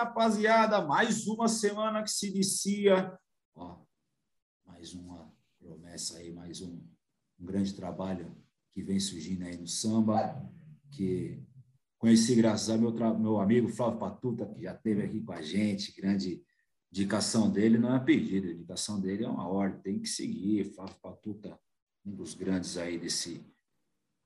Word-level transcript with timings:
rapaziada, 0.00 0.80
mais 0.80 1.26
uma 1.26 1.46
semana 1.46 2.02
que 2.02 2.10
se 2.10 2.30
inicia. 2.30 3.18
Ó, 3.54 3.84
mais 4.64 4.94
uma 4.94 5.30
promessa 5.58 6.16
aí, 6.16 6.32
mais 6.32 6.62
um, 6.62 6.80
um 7.38 7.44
grande 7.44 7.74
trabalho 7.74 8.34
que 8.70 8.82
vem 8.82 8.98
surgindo 8.98 9.44
aí 9.44 9.58
no 9.58 9.66
samba, 9.66 10.42
que 10.90 11.42
conheci 11.98 12.34
graças 12.34 12.70
ao 12.70 12.78
meu, 12.78 12.92
meu 13.18 13.38
amigo 13.38 13.68
Flávio 13.68 13.98
Patuta, 13.98 14.46
que 14.46 14.62
já 14.62 14.72
esteve 14.72 15.02
aqui 15.02 15.20
com 15.20 15.32
a 15.32 15.42
gente, 15.42 15.92
grande 15.92 16.42
indicação 16.90 17.50
dele 17.50 17.76
não 17.76 17.94
é 17.94 18.00
pedido, 18.00 18.48
a 18.48 18.52
indicação 18.52 18.98
dele 18.98 19.24
é 19.24 19.28
uma 19.28 19.46
ordem, 19.46 19.82
tem 19.82 20.00
que 20.00 20.08
seguir. 20.08 20.72
Flávio 20.74 20.96
Patuta, 21.02 21.60
um 22.06 22.14
dos 22.14 22.32
grandes 22.32 22.78
aí 22.78 22.98
desse 22.98 23.44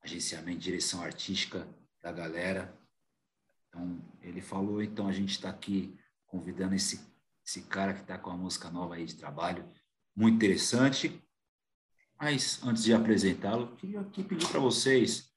agenciamento, 0.01 0.61
direção 0.61 1.03
artística 1.03 1.67
da 2.01 2.13
galera. 2.13 2.79
Então, 3.75 4.01
ele 4.23 4.41
falou, 4.41 4.81
então 4.81 5.09
a 5.09 5.13
gente 5.13 5.33
está 5.33 5.51
aqui 5.51 5.99
convidando 6.27 6.77
esse, 6.77 7.01
esse 7.45 7.63
cara 7.63 7.93
que 7.93 8.03
está 8.03 8.17
com 8.17 8.31
a 8.31 8.37
música 8.37 8.71
nova 8.71 8.95
aí 8.95 9.05
de 9.05 9.17
trabalho, 9.17 9.69
muito 10.17 10.37
interessante. 10.37 11.21
Mas 12.21 12.63
antes 12.63 12.85
de 12.85 12.95
apresentá-lo, 12.95 13.75
queria 13.77 14.01
aqui 14.01 14.23
pedir 14.23 14.49
para 14.49 14.61
vocês, 14.61 15.29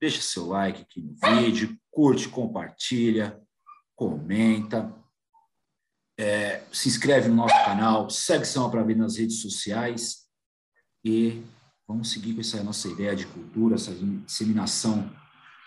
deixa 0.00 0.20
seu 0.20 0.48
like 0.48 0.82
aqui 0.82 1.00
no 1.00 1.14
vídeo, 1.14 1.78
curte, 1.92 2.28
compartilha, 2.28 3.40
comenta, 3.94 4.92
é, 6.18 6.64
se 6.72 6.88
inscreve 6.88 7.28
no 7.28 7.36
nosso 7.36 7.54
canal, 7.64 8.10
segue 8.10 8.44
Samba 8.44 8.70
para 8.70 8.82
Ver 8.82 8.96
nas 8.96 9.16
redes 9.16 9.40
sociais 9.40 10.28
e 11.04 11.40
vamos 11.86 12.10
seguir 12.10 12.34
com 12.34 12.40
essa 12.40 12.62
nossa 12.64 12.88
ideia 12.88 13.14
de 13.14 13.26
cultura, 13.26 13.76
essa 13.76 13.94
disseminação 13.94 15.08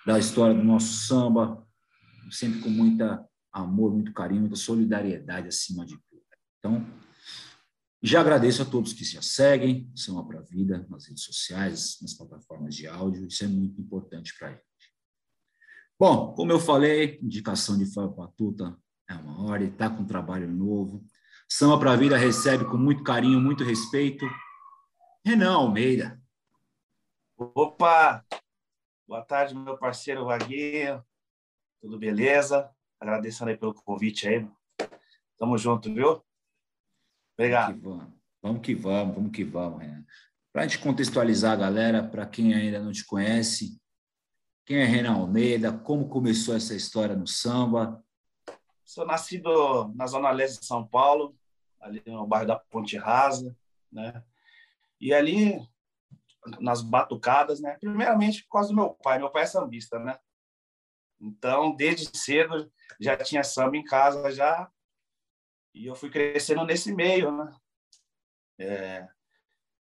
da 0.06 0.20
história 0.20 0.54
do 0.54 0.64
nosso 0.64 0.94
samba, 0.94 1.67
sempre 2.32 2.60
com 2.62 2.70
muita 2.70 3.26
amor, 3.52 3.92
muito 3.92 4.14
carinho, 4.14 4.42
muita 4.42 4.56
solidariedade 4.56 5.48
acima 5.48 5.86
de 5.86 5.98
tudo. 6.10 6.24
Então, 6.60 6.86
já 8.02 8.22
agradeço 8.22 8.62
a 8.62 8.66
todos 8.66 8.94
que 8.94 9.04
já 9.04 9.22
seguem 9.22 9.92
Samba 9.96 10.24
para 10.24 10.40
a 10.40 10.44
Vida 10.44 10.86
nas 10.90 11.08
redes 11.08 11.24
sociais, 11.24 11.98
nas 12.02 12.14
plataformas 12.14 12.76
de 12.76 12.88
áudio, 12.88 13.28
isso 13.28 13.44
é 13.44 13.48
muito 13.48 13.82
importante 13.82 14.38
para 14.38 14.50
a 14.50 14.52
gente. 14.52 14.64
Bom, 16.00 16.34
como 16.36 16.52
eu 16.52 16.60
falei, 16.60 17.20
indicação 17.24 17.78
de 17.78 17.92
Fábio 17.92 18.14
Patuta 18.14 18.78
é 19.10 19.16
uma 19.16 19.46
hora, 19.46 19.64
ele 19.64 19.72
está 19.72 19.90
com 19.90 20.04
um 20.04 20.08
trabalho 20.08 20.48
novo. 20.48 21.04
Samba 21.50 21.80
para 21.80 21.94
a 21.94 21.96
Vida 21.96 22.18
recebe 22.18 22.66
com 22.66 22.78
muito 22.78 23.04
carinho, 23.04 23.40
muito 23.40 23.64
respeito. 23.64 24.26
Renan 25.26 25.54
Almeida. 25.54 26.22
Opa! 27.38 28.24
Boa 29.08 29.24
tarde, 29.24 29.56
meu 29.56 29.78
parceiro 29.78 30.26
Vaguinho. 30.26 31.04
Tudo 31.82 31.98
beleza? 31.98 32.70
Agradecendo 33.00 33.52
aí 33.52 33.58
pelo 33.58 33.74
convite 33.74 34.28
aí. 34.28 34.48
Tamo 35.38 35.58
junto, 35.58 35.94
viu? 35.94 36.24
Obrigado. 37.38 37.80
Vamos 37.82 37.82
que 37.82 37.82
vamos, 37.82 38.36
vamos 38.44 38.62
que 38.62 38.76
vamos, 38.76 39.16
vamos 39.16 39.32
que 39.32 39.44
vamos, 39.44 39.82
Renan. 39.82 40.06
Para 40.52 40.64
a 40.64 40.68
gente 40.68 40.80
contextualizar 40.80 41.54
a 41.54 41.58
galera, 41.58 42.04
para 42.04 42.26
quem 42.26 42.54
ainda 42.54 42.80
não 42.80 42.92
te 42.92 43.06
conhece, 43.06 43.80
quem 44.66 44.78
é 44.78 44.86
Renan 44.86 45.16
Almeida, 45.16 45.72
como 45.72 46.10
começou 46.10 46.56
essa 46.56 46.74
história 46.74 47.16
no 47.16 47.28
samba, 47.28 48.04
Sou 48.88 49.06
nascido 49.06 49.94
na 49.96 50.08
zona 50.08 50.32
leste 50.32 50.62
de 50.62 50.66
São 50.66 50.88
Paulo, 50.88 51.38
ali 51.78 52.02
no 52.06 52.26
bairro 52.26 52.48
da 52.48 52.56
Ponte 52.56 52.98
Rasa, 52.98 53.54
né? 53.92 54.24
E 54.98 55.14
ali 55.14 55.60
nas 56.62 56.82
batucadas, 56.82 57.60
né? 57.60 57.76
Primeiramente 57.82 58.44
por 58.44 58.52
causa 58.54 58.70
do 58.70 58.76
meu 58.76 58.92
pai. 58.92 59.20
Meu 59.20 59.30
pai 59.30 59.44
é 59.44 59.46
sambista, 59.46 60.00
né? 60.00 60.18
Então, 61.20 61.76
desde 61.76 62.16
cedo 62.18 62.72
já 63.00 63.18
tinha 63.18 63.44
samba 63.44 63.78
em 63.78 63.84
casa 63.84 64.32
já. 64.32 64.72
E 65.74 65.86
eu 65.86 65.96
fui 65.96 66.10
crescendo 66.10 66.66
nesse 66.66 66.94
meio, 66.94 67.32
né? 67.32 67.56
É... 68.60 69.08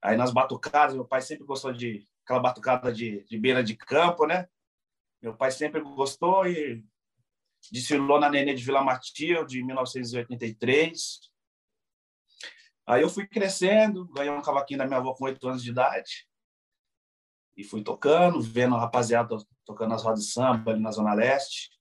Aí 0.01 0.15
nas 0.15 0.31
batucadas, 0.31 0.95
meu 0.95 1.05
pai 1.05 1.21
sempre 1.21 1.45
gostou 1.45 1.73
de 1.73 2.07
aquela 2.23 2.39
batucada 2.39 2.91
de, 2.91 3.23
de 3.23 3.37
beira 3.37 3.63
de 3.63 3.75
campo, 3.75 4.25
né? 4.25 4.47
Meu 5.21 5.35
pai 5.35 5.49
sempre 5.51 5.81
gostou 5.81 6.45
e 6.45 6.83
desfilou 7.71 8.19
na 8.19 8.29
Nenê 8.29 8.53
de 8.53 8.63
Vila 8.63 8.83
Matilde, 8.83 9.59
em 9.59 9.65
1983. 9.65 11.19
Aí 12.85 13.01
eu 13.01 13.09
fui 13.09 13.27
crescendo, 13.27 14.07
ganhei 14.09 14.31
um 14.31 14.41
cavaquinho 14.41 14.77
da 14.77 14.85
minha 14.85 14.99
avó 14.99 15.13
com 15.13 15.25
oito 15.25 15.47
anos 15.47 15.63
de 15.63 15.71
idade. 15.71 16.26
E 17.57 17.63
fui 17.63 17.83
tocando, 17.83 18.39
vendo 18.39 18.75
a 18.75 18.79
rapaziada 18.79 19.35
tocando 19.65 19.93
as 19.93 20.03
rodas 20.03 20.21
de 20.21 20.31
samba 20.31 20.71
ali 20.71 20.81
na 20.81 20.91
Zona 20.91 21.13
Leste. 21.13 21.71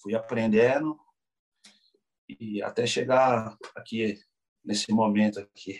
Fui 0.00 0.14
aprendendo. 0.14 0.98
E 2.28 2.62
até 2.62 2.86
chegar 2.86 3.56
aqui, 3.76 4.18
nesse 4.64 4.90
momento 4.92 5.38
aqui. 5.38 5.78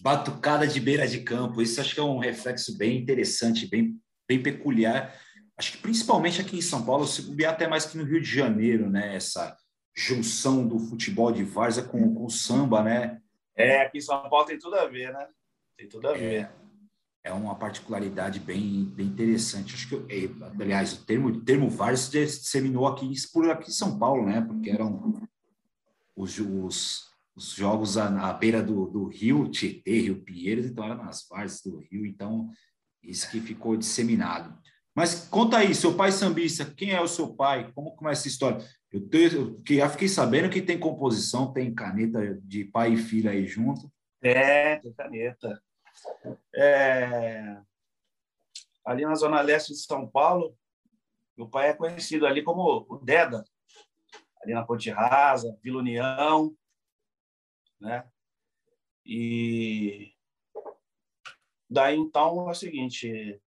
Batucada 0.00 0.66
de 0.66 0.80
beira 0.80 1.06
de 1.06 1.22
campo. 1.22 1.60
Isso 1.60 1.80
acho 1.80 1.94
que 1.94 2.00
é 2.00 2.02
um 2.02 2.18
reflexo 2.18 2.76
bem 2.76 2.98
interessante, 2.98 3.68
bem, 3.68 4.00
bem 4.26 4.42
peculiar 4.42 5.14
acho 5.56 5.72
que 5.72 5.78
principalmente 5.78 6.40
aqui 6.40 6.58
em 6.58 6.62
São 6.62 6.84
Paulo, 6.84 7.06
se 7.06 7.22
bobear 7.22 7.54
até 7.54 7.66
mais 7.66 7.86
que 7.86 7.96
no 7.96 8.04
Rio 8.04 8.20
de 8.20 8.28
Janeiro, 8.28 8.90
né? 8.90 9.16
Essa 9.16 9.56
junção 9.96 10.66
do 10.66 10.78
futebol 10.78 11.32
de 11.32 11.42
várzea 11.42 11.82
com, 11.82 12.14
com 12.14 12.26
o 12.26 12.30
samba, 12.30 12.82
né? 12.82 13.20
É, 13.56 13.80
aqui 13.80 13.98
em 13.98 14.02
São 14.02 14.28
Paulo 14.28 14.44
tem 14.44 14.58
tudo 14.58 14.76
a 14.76 14.86
ver, 14.86 15.12
né? 15.12 15.26
Tem 15.76 15.88
tudo 15.88 16.08
a 16.08 16.14
é, 16.14 16.18
ver. 16.18 16.42
É 16.42 16.65
uma 17.32 17.54
particularidade 17.54 18.40
bem, 18.40 18.84
bem 18.84 19.06
interessante. 19.06 19.74
Acho 19.74 19.88
que, 19.88 19.96
é, 20.14 20.28
aliás, 20.60 20.92
o 20.92 21.04
termo, 21.04 21.40
termo 21.40 21.68
várzea 21.68 22.26
se 22.26 22.40
disseminou 22.40 22.86
aqui 22.86 23.12
por 23.32 23.50
aqui 23.50 23.70
em 23.70 23.74
São 23.74 23.98
Paulo, 23.98 24.26
né? 24.26 24.40
Porque 24.40 24.70
eram 24.70 25.28
os, 26.14 26.38
os, 26.38 27.04
os 27.34 27.52
jogos 27.52 27.98
à, 27.98 28.28
à 28.28 28.32
beira 28.32 28.62
do, 28.62 28.86
do 28.86 29.08
rio 29.08 29.48
Tietê, 29.48 30.00
Rio 30.00 30.22
Pinheiros, 30.22 30.66
então 30.66 30.84
era 30.84 30.94
nas 30.94 31.26
várzeas 31.28 31.62
do 31.62 31.78
rio, 31.90 32.06
então 32.06 32.50
isso 33.02 33.30
que 33.30 33.40
ficou 33.40 33.76
disseminado. 33.76 34.56
Mas 34.94 35.28
conta 35.28 35.58
aí, 35.58 35.74
seu 35.74 35.94
pai 35.94 36.10
sambista, 36.10 36.64
quem 36.64 36.92
é 36.92 37.00
o 37.00 37.06
seu 37.06 37.34
pai? 37.34 37.70
Como 37.74 37.94
começa 37.94 38.22
essa 38.22 38.28
história? 38.28 38.66
Eu, 38.90 39.06
tenho, 39.06 39.56
eu 39.68 39.76
já 39.76 39.90
fiquei 39.90 40.08
sabendo 40.08 40.48
que 40.48 40.62
tem 40.62 40.78
composição, 40.78 41.52
tem 41.52 41.74
caneta 41.74 42.38
de 42.42 42.64
pai 42.64 42.94
e 42.94 42.96
filha 42.96 43.30
aí 43.30 43.46
junto. 43.46 43.92
É, 44.22 44.76
tem 44.76 44.92
caneta. 44.94 45.62
É... 46.54 47.60
Ali 48.84 49.04
na 49.04 49.14
zona 49.14 49.40
leste 49.40 49.72
de 49.72 49.78
São 49.78 50.08
Paulo, 50.08 50.56
meu 51.36 51.48
pai 51.48 51.70
é 51.70 51.74
conhecido 51.74 52.26
ali 52.26 52.42
como 52.42 52.86
o 52.88 52.98
Deda, 52.98 53.44
ali 54.42 54.54
na 54.54 54.64
Ponte 54.64 54.90
Rasa, 54.90 55.58
Vila 55.62 55.78
União, 55.78 56.56
né? 57.80 58.08
E 59.04 60.12
daí 61.68 61.96
então 61.96 62.48
é 62.48 62.50
o 62.50 62.54
seguinte, 62.54 63.40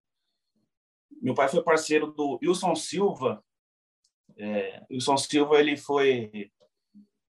meu 1.20 1.34
pai 1.34 1.48
foi 1.48 1.62
parceiro 1.62 2.12
do 2.12 2.38
Wilson 2.42 2.74
Silva. 2.74 3.44
É, 4.36 4.86
Wilson 4.90 5.16
Silva 5.16 5.58
ele 5.58 5.76
foi 5.76 6.50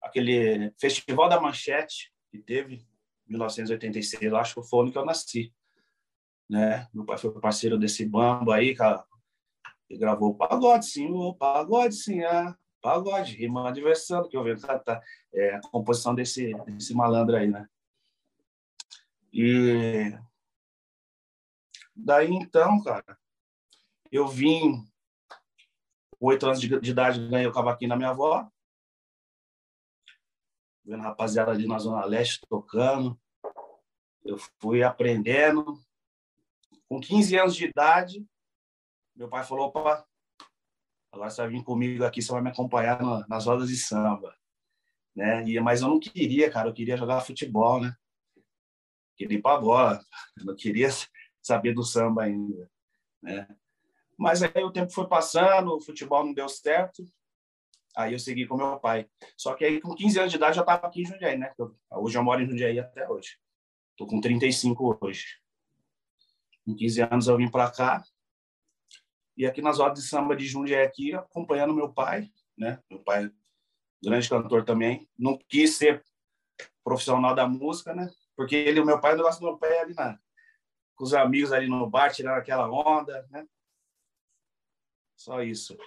aquele 0.02 0.72
Festival 0.80 1.28
da 1.28 1.40
Manchete 1.40 2.14
que 2.30 2.40
teve 2.40 2.86
1986, 3.28 4.24
eu 4.24 4.38
acho 4.38 4.56
que 4.56 4.68
foi 4.68 4.80
o 4.80 4.82
ano 4.84 4.92
que 4.92 4.98
eu 4.98 5.06
nasci. 5.06 5.54
Né? 6.50 6.88
Meu 6.94 7.06
pai 7.06 7.18
foi 7.18 7.32
parceiro 7.40 7.78
desse 7.78 8.06
bambo 8.06 8.52
aí, 8.52 8.76
cara. 8.76 9.04
Ele 9.90 10.00
gravou 10.00 10.32
o 10.32 10.36
pagode, 10.36 11.06
o 11.08 11.34
pagode, 11.34 11.96
sim, 11.96 12.24
ah, 12.24 12.56
pagode, 12.82 13.36
rima 13.36 13.72
diversão, 13.72 14.28
que 14.28 14.36
eu 14.36 14.44
vejo, 14.44 14.62
tá, 14.62 14.78
tá, 14.80 15.02
é 15.34 15.56
a 15.56 15.62
composição 15.62 16.14
desse, 16.14 16.54
desse 16.66 16.94
malandro 16.94 17.36
aí, 17.36 17.48
né? 17.48 17.68
E 19.32 20.16
daí 21.96 22.32
então, 22.32 22.82
cara, 22.84 23.18
eu 24.12 24.28
vim, 24.28 24.86
oito 26.20 26.46
anos 26.46 26.62
de, 26.62 26.80
de 26.80 26.92
idade, 26.92 27.28
ganhei 27.28 27.48
o 27.48 27.54
cavaquinho 27.54 27.90
da 27.90 27.96
minha 27.96 28.10
avó. 28.10 28.48
Vendo 30.86 31.02
a 31.02 31.06
rapaziada 31.06 31.52
ali 31.52 31.66
na 31.66 31.80
Zona 31.80 32.06
Leste 32.06 32.42
tocando. 32.48 33.20
Eu 34.24 34.38
fui 34.60 34.84
aprendendo. 34.84 35.80
Com 36.88 37.00
15 37.00 37.38
anos 37.38 37.56
de 37.56 37.66
idade, 37.66 38.26
meu 39.16 39.30
pai 39.30 39.44
falou: 39.44 39.68
opa, 39.68 40.06
agora 41.12 41.30
você 41.30 41.42
vai 41.42 41.50
vir 41.52 41.64
comigo 41.64 42.04
aqui, 42.04 42.22
você 42.22 42.32
vai 42.32 42.42
me 42.42 42.50
acompanhar 42.50 43.00
nas 43.28 43.46
rodas 43.46 43.70
de 43.70 43.78
samba. 43.78 44.36
Né? 45.16 45.48
E, 45.48 45.60
mas 45.60 45.82
eu 45.82 45.90
não 45.90 46.00
queria, 46.00 46.50
cara, 46.50 46.70
eu 46.70 46.74
queria 46.74 46.98
jogar 46.98 47.22
futebol, 47.22 47.82
né? 47.82 47.96
Queria 49.16 49.38
ir 49.38 49.42
para 49.42 49.58
a 49.58 49.62
bola, 49.62 50.06
eu 50.38 50.46
não 50.46 50.56
queria 50.56 50.90
saber 51.42 51.74
do 51.74 51.84
samba 51.84 52.24
ainda, 52.24 52.70
né? 53.22 53.48
Mas 54.18 54.42
aí 54.42 54.64
o 54.64 54.72
tempo 54.72 54.92
foi 54.92 55.08
passando, 55.08 55.76
o 55.76 55.82
futebol 55.82 56.26
não 56.26 56.34
deu 56.34 56.48
certo. 56.48 57.04
Aí 57.96 58.14
eu 58.14 58.20
segui 58.20 58.48
com 58.48 58.58
meu 58.58 58.80
pai. 58.80 59.08
Só 59.38 59.54
que 59.54 59.66
aí 59.66 59.80
com 59.80 59.94
15 59.94 60.20
anos 60.20 60.32
de 60.32 60.38
idade 60.38 60.52
eu 60.52 60.56
já 60.56 60.62
estava 60.62 60.88
aqui 60.88 61.02
em 61.02 61.06
Jundiaí, 61.06 61.38
né? 61.38 61.54
Hoje 61.92 62.18
eu 62.18 62.24
moro 62.24 62.42
em 62.42 62.48
Jundiaí 62.48 62.80
até 62.80 63.08
hoje. 63.08 63.38
Tô 63.96 64.08
com 64.08 64.20
35 64.20 64.98
hoje. 65.02 65.40
Com 66.66 66.76
15 66.76 67.02
anos 67.02 67.28
eu 67.28 67.38
vim 67.38 67.50
para 67.50 67.72
cá. 67.72 68.04
E 69.36 69.46
aqui 69.46 69.62
nas 69.62 69.80
rodas 69.80 70.04
de 70.04 70.10
samba 70.10 70.36
de 70.36 70.46
Jundiaí 70.46 70.86
aqui, 70.86 71.14
acompanhando 71.14 71.74
meu 71.74 71.92
pai, 71.92 72.32
né? 72.58 72.82
Meu 72.90 73.00
pai 73.00 73.32
grande 74.04 74.30
cantor 74.30 74.66
também. 74.66 75.10
Não 75.18 75.38
quis 75.38 75.78
ser 75.78 76.04
profissional 76.84 77.34
da 77.34 77.48
música, 77.48 77.96
né? 77.96 78.12
Porque 78.36 78.56
ele, 78.56 78.80
o 78.80 78.86
meu 78.86 79.00
pai, 79.00 79.14
o 79.14 79.18
negócio 79.18 79.40
do 79.40 79.48
meu 79.48 79.58
pai 79.58 79.72
é 79.72 79.82
ali 79.82 79.94
na, 79.94 80.20
com 80.96 81.04
os 81.04 81.14
amigos 81.14 81.52
ali 81.52 81.68
no 81.68 81.90
bar, 81.90 82.12
tirando 82.12 82.38
aquela 82.38 82.70
onda, 82.70 83.26
né? 83.30 83.48
Só 85.16 85.42
isso. 85.42 85.78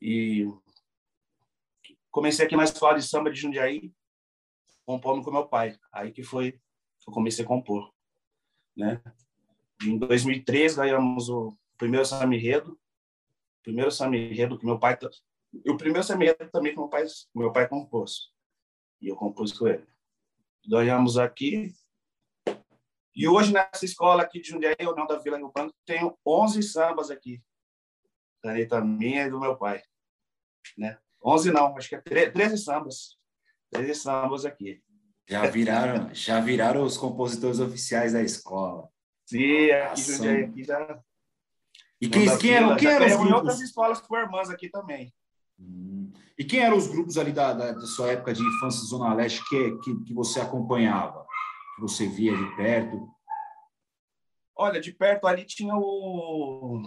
E 0.00 0.46
comecei 2.10 2.46
aqui 2.46 2.56
na 2.56 2.64
escola 2.64 2.98
de 2.98 3.06
samba 3.06 3.30
de 3.30 3.40
Jundiaí, 3.40 3.92
compondo 4.84 5.24
com 5.24 5.32
meu 5.32 5.46
pai. 5.48 5.78
Aí 5.92 6.12
que 6.12 6.22
foi 6.22 6.60
que 7.06 7.10
eu 7.10 7.14
comecei 7.14 7.44
a 7.44 7.48
compor, 7.48 7.94
né? 8.76 9.00
Em 9.84 9.96
2003 9.96 10.74
ganhamos 10.74 11.28
o 11.28 11.56
primeiro 11.78 12.04
samba 12.04 12.34
enredo, 12.34 12.78
primeiro 13.62 13.92
samba 13.92 14.16
enredo 14.16 14.58
que 14.58 14.66
meu 14.66 14.78
pai 14.78 14.98
e 15.64 15.70
o 15.70 15.76
primeiro 15.76 16.04
samba 16.04 16.24
enredo 16.24 16.50
também 16.50 16.72
que 16.72 16.78
meu 16.78 16.88
pai 16.88 17.04
meu 17.34 17.52
pai 17.52 17.68
compôs. 17.68 18.32
E 19.00 19.08
eu 19.08 19.16
compus 19.16 19.52
com 19.52 19.68
ele. 19.68 19.86
Ganhamos 20.66 21.16
aqui. 21.16 21.72
E 23.14 23.28
hoje 23.28 23.52
nessa 23.52 23.84
escola 23.84 24.22
aqui 24.22 24.40
de 24.40 24.48
Jundiaí, 24.48 24.74
União 24.80 25.06
da 25.06 25.18
Vila 25.18 25.36
Rio 25.36 25.52
Branco, 25.52 25.74
tenho 25.84 26.18
11 26.26 26.62
sambas 26.62 27.10
aqui. 27.10 27.40
Caneta 28.42 28.80
minha 28.80 29.26
e 29.26 29.30
do 29.30 29.40
meu 29.40 29.56
pai, 29.56 29.82
né? 30.76 30.98
11 31.24 31.52
não, 31.52 31.76
acho 31.76 31.88
que 31.88 31.94
é 31.94 32.00
13 32.00 32.58
sambas. 32.58 33.16
13 33.70 33.94
sambas 33.94 34.44
aqui. 34.44 34.82
Já 35.28 35.46
viraram, 35.46 36.14
já 36.14 36.40
viraram 36.40 36.84
os 36.84 36.96
compositores 36.96 37.58
oficiais 37.58 38.12
da 38.12 38.22
escola. 38.22 38.88
Sim, 39.26 39.70
aqui 39.70 40.00
Jundiaí 40.00 40.44
aqui 40.44 40.64
já. 40.64 41.00
E 42.00 42.08
quem, 42.08 42.38
quem, 42.38 42.52
eram, 42.52 42.76
quem 42.76 42.88
eram 42.88 43.06
os 43.06 43.16
grupos? 43.16 43.32
outras 43.32 43.60
escolas 43.60 44.00
com 44.00 44.16
irmãs 44.16 44.50
aqui 44.50 44.68
também. 44.68 45.12
Hum. 45.58 46.12
E 46.38 46.44
quem 46.44 46.60
eram 46.60 46.76
os 46.76 46.86
grupos 46.86 47.16
ali 47.18 47.32
da, 47.32 47.52
da, 47.52 47.72
da, 47.72 47.86
sua 47.86 48.12
época 48.12 48.32
de 48.32 48.42
infância 48.42 48.84
Zona 48.84 49.14
Leste 49.14 49.42
que, 49.48 49.78
que, 49.78 50.04
que 50.04 50.14
você 50.14 50.40
acompanhava? 50.40 51.26
Que 51.74 51.80
você 51.80 52.06
via 52.06 52.36
de 52.36 52.56
perto? 52.56 53.08
Olha, 54.54 54.80
de 54.80 54.92
perto 54.92 55.26
ali 55.26 55.44
tinha 55.44 55.74
o, 55.74 56.82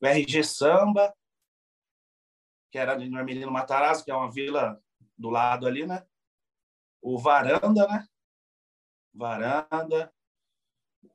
o 0.00 0.06
RG 0.06 0.44
Samba, 0.44 1.14
que 2.70 2.78
era 2.78 2.92
ali 2.92 3.08
no 3.08 3.18
Armelino 3.18 3.50
Matarazzo, 3.50 4.04
que 4.04 4.10
é 4.10 4.14
uma 4.14 4.30
vila 4.30 4.78
do 5.16 5.30
lado 5.30 5.66
ali, 5.66 5.86
né? 5.86 6.04
O 7.00 7.18
Varanda, 7.18 7.86
né? 7.86 8.06
Varanda. 9.14 10.12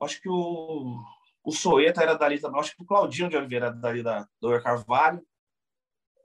Acho 0.00 0.20
que 0.20 0.28
o, 0.28 1.02
o 1.42 1.52
Soeta 1.52 2.02
era 2.02 2.14
dali 2.14 2.40
também. 2.40 2.60
Acho 2.60 2.74
que 2.76 2.82
o 2.82 2.86
Claudinho 2.86 3.28
de 3.28 3.36
Oliveira 3.36 3.66
era 3.66 3.74
dali 3.74 4.02
da, 4.02 4.28
do 4.40 4.62
Carvalho, 4.62 5.24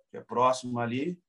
que 0.09 0.17
é 0.17 0.21
próximo 0.21 0.79
ali. 0.79 1.21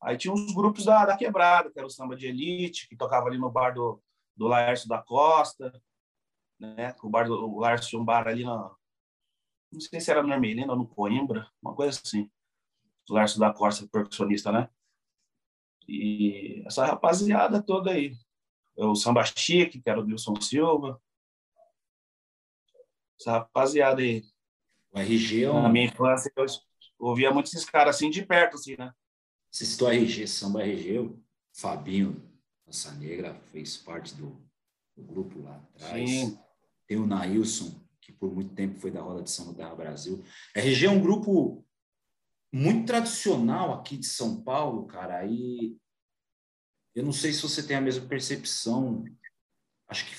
Aí 0.00 0.16
tinha 0.16 0.32
uns 0.32 0.54
grupos 0.54 0.84
da, 0.84 1.04
da 1.04 1.16
Quebrada, 1.16 1.70
que 1.70 1.78
era 1.78 1.86
o 1.86 1.90
Samba 1.90 2.16
de 2.16 2.26
Elite, 2.26 2.88
que 2.88 2.96
tocava 2.96 3.26
ali 3.26 3.38
no 3.38 3.50
bar 3.50 3.72
do, 3.72 4.02
do 4.36 4.46
Laércio 4.46 4.88
da 4.88 5.02
Costa, 5.02 5.72
né? 6.58 6.94
O 7.02 7.08
bar 7.08 7.26
do 7.26 7.34
o 7.34 7.58
Laércio 7.58 7.90
tinha 7.90 8.02
um 8.02 8.04
bar 8.04 8.26
ali 8.28 8.44
na... 8.44 8.74
Não 9.72 9.80
sei 9.80 10.00
se 10.00 10.10
era 10.10 10.22
no 10.22 10.32
Armelino 10.32 10.70
ou 10.70 10.78
no 10.78 10.86
Coimbra, 10.86 11.50
uma 11.60 11.74
coisa 11.74 12.00
assim. 12.02 12.30
Lárcio 13.08 13.38
da 13.38 13.52
Costa, 13.52 13.86
percussionista, 13.86 14.50
né? 14.50 14.68
E 15.88 16.62
essa 16.66 16.84
rapaziada 16.84 17.62
toda 17.62 17.90
aí. 17.92 18.16
O 18.76 18.94
Samba 18.94 19.24
Chique, 19.24 19.80
que 19.80 19.88
era 19.88 20.00
o 20.00 20.04
Wilson 20.04 20.40
Silva. 20.40 21.00
Essa 23.18 23.32
rapaziada 23.32 24.02
aí. 24.02 24.24
O 24.92 24.98
RG 24.98 25.44
é. 25.44 25.52
Na 25.52 25.68
minha 25.68 25.86
infância, 25.86 26.32
eu 26.36 26.46
ouvia 26.98 27.32
muito 27.32 27.46
esses 27.46 27.64
caras 27.64 27.96
assim 27.96 28.10
de 28.10 28.24
perto, 28.24 28.56
assim, 28.56 28.76
né? 28.78 28.92
Você 29.50 29.64
citou 29.64 29.90
RG, 29.90 30.26
Samba 30.26 30.62
RG, 30.62 30.98
o 30.98 31.18
Fabinho 31.54 32.22
Nossa 32.66 32.92
Negra 32.92 33.34
fez 33.52 33.76
parte 33.76 34.14
do, 34.14 34.36
do 34.96 35.02
grupo 35.02 35.40
lá 35.42 35.56
atrás. 35.74 36.10
Sim. 36.10 36.38
Tem 36.86 36.98
o 36.98 37.06
Nailson, 37.06 37.74
que 38.00 38.12
por 38.12 38.32
muito 38.32 38.54
tempo 38.54 38.78
foi 38.78 38.90
da 38.90 39.00
Roda 39.00 39.22
de 39.22 39.30
Samba 39.30 39.52
da 39.52 39.74
Brasil. 39.74 40.22
RG 40.54 40.86
é 40.86 40.90
um 40.90 41.00
grupo 41.00 41.65
muito 42.56 42.86
tradicional 42.86 43.74
aqui 43.74 43.98
de 43.98 44.06
São 44.06 44.42
Paulo, 44.42 44.86
cara. 44.86 45.18
Aí 45.18 45.76
eu 46.94 47.04
não 47.04 47.12
sei 47.12 47.32
se 47.32 47.42
você 47.42 47.62
tem 47.62 47.76
a 47.76 47.80
mesma 47.80 48.08
percepção. 48.08 49.04
Acho 49.86 50.06
que 50.06 50.14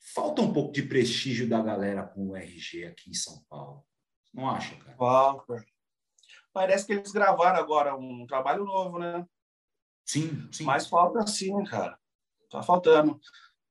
falta 0.00 0.42
um 0.42 0.52
pouco 0.52 0.72
de 0.72 0.82
prestígio 0.82 1.48
da 1.48 1.62
galera 1.62 2.04
com 2.04 2.30
o 2.30 2.36
RG 2.36 2.86
aqui 2.86 3.10
em 3.10 3.14
São 3.14 3.44
Paulo. 3.48 3.86
Não 4.34 4.50
acha, 4.50 4.74
cara? 4.76 4.96
Falta. 4.96 5.64
Parece 6.52 6.84
que 6.84 6.94
eles 6.94 7.12
gravaram 7.12 7.60
agora 7.60 7.96
um 7.96 8.26
trabalho 8.26 8.64
novo, 8.64 8.98
né? 8.98 9.24
Sim, 10.04 10.50
sim. 10.50 10.64
Mas 10.64 10.88
falta 10.88 11.24
sim, 11.28 11.62
cara. 11.64 11.96
Tá 12.50 12.60
faltando. 12.60 13.20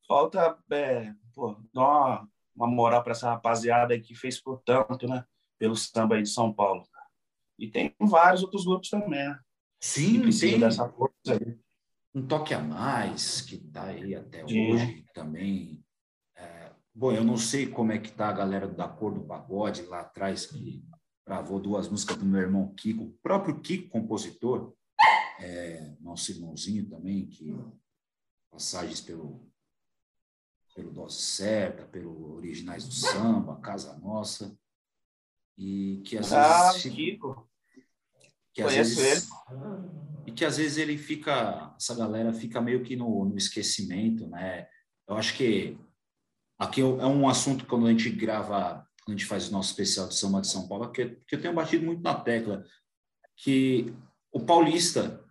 Falta, 0.08 0.58
é, 0.72 1.14
pô, 1.34 1.58
dar 1.74 1.82
uma, 1.82 2.30
uma 2.56 2.68
moral 2.68 3.04
para 3.04 3.12
essa 3.12 3.32
rapaziada 3.32 3.94
aí 3.94 4.00
que 4.00 4.16
fez 4.16 4.40
por 4.40 4.62
tanto, 4.62 5.08
né? 5.08 5.26
Pelo 5.58 5.76
samba 5.76 6.16
aí 6.16 6.24
de 6.24 6.30
São 6.30 6.54
Paulo. 6.54 6.88
E 7.58 7.70
tem 7.70 7.94
vários 8.00 8.44
outros 8.44 8.66
grupos 8.66 8.90
também, 8.90 9.10
né? 9.10 9.40
Sim, 9.82 10.30
tem. 10.30 10.60
Dessa 10.60 10.90
força 10.90 11.14
aí. 11.28 11.60
Um 12.14 12.26
toque 12.26 12.54
a 12.54 12.60
mais, 12.60 13.42
que 13.42 13.56
está 13.56 13.86
aí 13.86 14.16
até 14.16 14.48
Sim. 14.48 14.72
hoje 14.72 15.06
também. 15.14 15.84
É, 16.36 16.72
bom, 16.94 17.12
eu 17.12 17.24
não 17.24 17.38
sei 17.38 17.68
como 17.68 17.92
é 17.92 17.98
que 17.98 18.12
tá 18.12 18.30
a 18.30 18.34
galera 18.34 18.68
da 18.68 18.88
Cor 18.88 19.14
do 19.14 19.26
Pagode 19.26 19.84
lá 19.84 20.02
atrás, 20.02 20.46
que 20.46 20.84
gravou 21.28 21.60
duas 21.60 21.90
músicas 21.90 22.18
do 22.18 22.26
meu 22.26 22.42
irmão 22.42 22.74
Kiko, 22.76 23.04
o 23.04 23.18
próprio 23.22 23.60
Kiko, 23.60 23.90
compositor, 23.90 24.74
é, 25.40 25.96
nosso 26.00 26.32
irmãozinho 26.32 26.88
também, 26.88 27.28
que 27.28 27.54
passagens 28.50 29.02
pelo 29.02 29.46
pelo 30.74 30.92
Dose 30.92 31.22
Certa, 31.22 31.86
pelo 31.86 32.36
Originais 32.36 32.86
do 32.86 32.94
Samba, 32.94 33.60
Casa 33.62 33.98
Nossa 33.98 34.58
e 35.58 36.02
que 36.06 36.18
às 36.18 36.34
ah, 36.34 36.72
vezes 36.72 36.84
que 38.54 38.62
às 38.62 38.72
Conheço 38.72 39.02
vezes 39.02 39.30
ele. 39.30 40.28
e 40.28 40.32
que 40.32 40.46
às 40.46 40.58
vezes 40.58 40.78
ele 40.78 40.98
fica 40.98 41.74
essa 41.78 41.96
galera 41.96 42.34
fica 42.34 42.62
meio 42.62 42.84
que 42.84 42.96
no, 42.96 43.26
no 43.26 43.38
esquecimento 43.38 44.28
né? 44.28 44.68
Eu 45.08 45.16
acho 45.18 45.36
que 45.36 45.78
aqui 46.58 46.82
é 46.82 46.86
um 46.86 47.28
assunto 47.28 47.66
quando 47.66 47.88
a 47.88 47.92
gente 47.92 48.10
grava 48.10 48.86
quando 49.04 49.16
a 49.16 49.20
gente 49.20 49.26
faz 49.26 49.50
o 49.50 49.52
nosso 49.52 49.70
especial 49.70 50.08
de 50.08 50.16
Samba 50.16 50.42
de 50.42 50.48
São 50.48 50.68
Paulo 50.68 50.92
que, 50.92 51.06
que 51.28 51.36
eu 51.36 51.42
tenho 51.42 51.54
batido 51.54 51.86
muito 51.86 52.02
na 52.02 52.16
tecla 52.16 52.66
que 53.38 53.94
o 54.32 54.40
paulista 54.40 55.22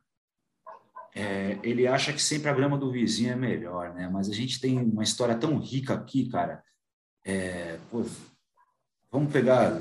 é, 1.15 1.59
ele 1.63 1.87
acha 1.87 2.13
que 2.13 2.21
sempre 2.21 2.49
a 2.51 2.55
grama 2.55 2.77
do 2.77 2.91
vizinho 2.91 3.33
é 3.33 3.37
melhor 3.37 3.95
né? 3.95 4.09
Mas 4.09 4.29
a 4.29 4.35
gente 4.35 4.61
tem 4.61 4.79
uma 4.79 5.03
história 5.03 5.37
tão 5.37 5.59
rica 5.59 5.95
aqui 5.95 6.29
cara 6.29 6.63
é, 7.27 7.79
pô, 7.91 8.05
vamos 9.11 9.33
pegar 9.33 9.81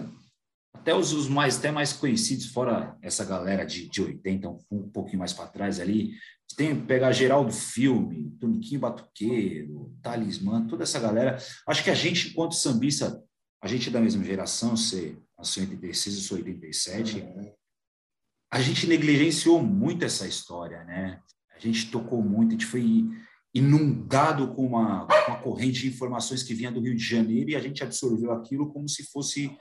até 0.73 0.93
os, 0.93 1.13
os, 1.13 1.27
mais 1.27 1.57
até 1.57 1.71
mais 1.71 1.93
conhecidos, 1.93 2.47
fora 2.47 2.97
essa 3.01 3.23
galera 3.23 3.65
de, 3.65 3.87
de 3.87 4.01
80, 4.01 4.49
um, 4.49 4.59
um 4.71 4.89
pouquinho 4.89 5.19
mais 5.19 5.31
para 5.31 5.47
trás 5.47 5.79
ali, 5.79 6.15
tem 6.55 6.79
pegar 6.79 7.11
geral 7.11 7.45
do 7.45 7.51
filme, 7.51 8.31
Toniquinho 8.39 8.81
Batuqueiro, 8.81 9.95
Talismã, 10.01 10.65
toda 10.67 10.83
essa 10.83 10.99
galera. 10.99 11.37
Acho 11.67 11.83
que 11.83 11.89
a 11.89 11.95
gente, 11.95 12.29
enquanto 12.29 12.55
sambista, 12.55 13.23
a 13.61 13.67
gente 13.67 13.89
é 13.89 13.91
da 13.91 14.01
mesma 14.01 14.23
geração, 14.23 14.75
você 14.75 15.17
nasceu 15.37 15.63
em 15.63 15.67
86, 15.67 16.15
eu 16.15 16.21
sou 16.21 16.37
87, 16.37 17.19
uhum. 17.19 17.53
a 18.51 18.61
gente 18.61 18.87
negligenciou 18.87 19.63
muito 19.63 20.05
essa 20.05 20.27
história, 20.27 20.83
né? 20.83 21.19
A 21.55 21.59
gente 21.59 21.89
tocou 21.89 22.21
muito, 22.21 22.49
a 22.49 22.51
gente 22.53 22.65
foi 22.65 23.05
inundado 23.53 24.53
com 24.53 24.65
uma, 24.65 25.05
uma 25.27 25.39
corrente 25.39 25.81
de 25.81 25.87
informações 25.87 26.43
que 26.43 26.53
vinha 26.53 26.71
do 26.71 26.81
Rio 26.81 26.95
de 26.95 27.03
Janeiro 27.03 27.51
e 27.51 27.55
a 27.55 27.59
gente 27.59 27.83
absorveu 27.83 28.31
aquilo 28.31 28.71
como 28.71 28.89
se 28.89 29.03
fosse 29.11 29.55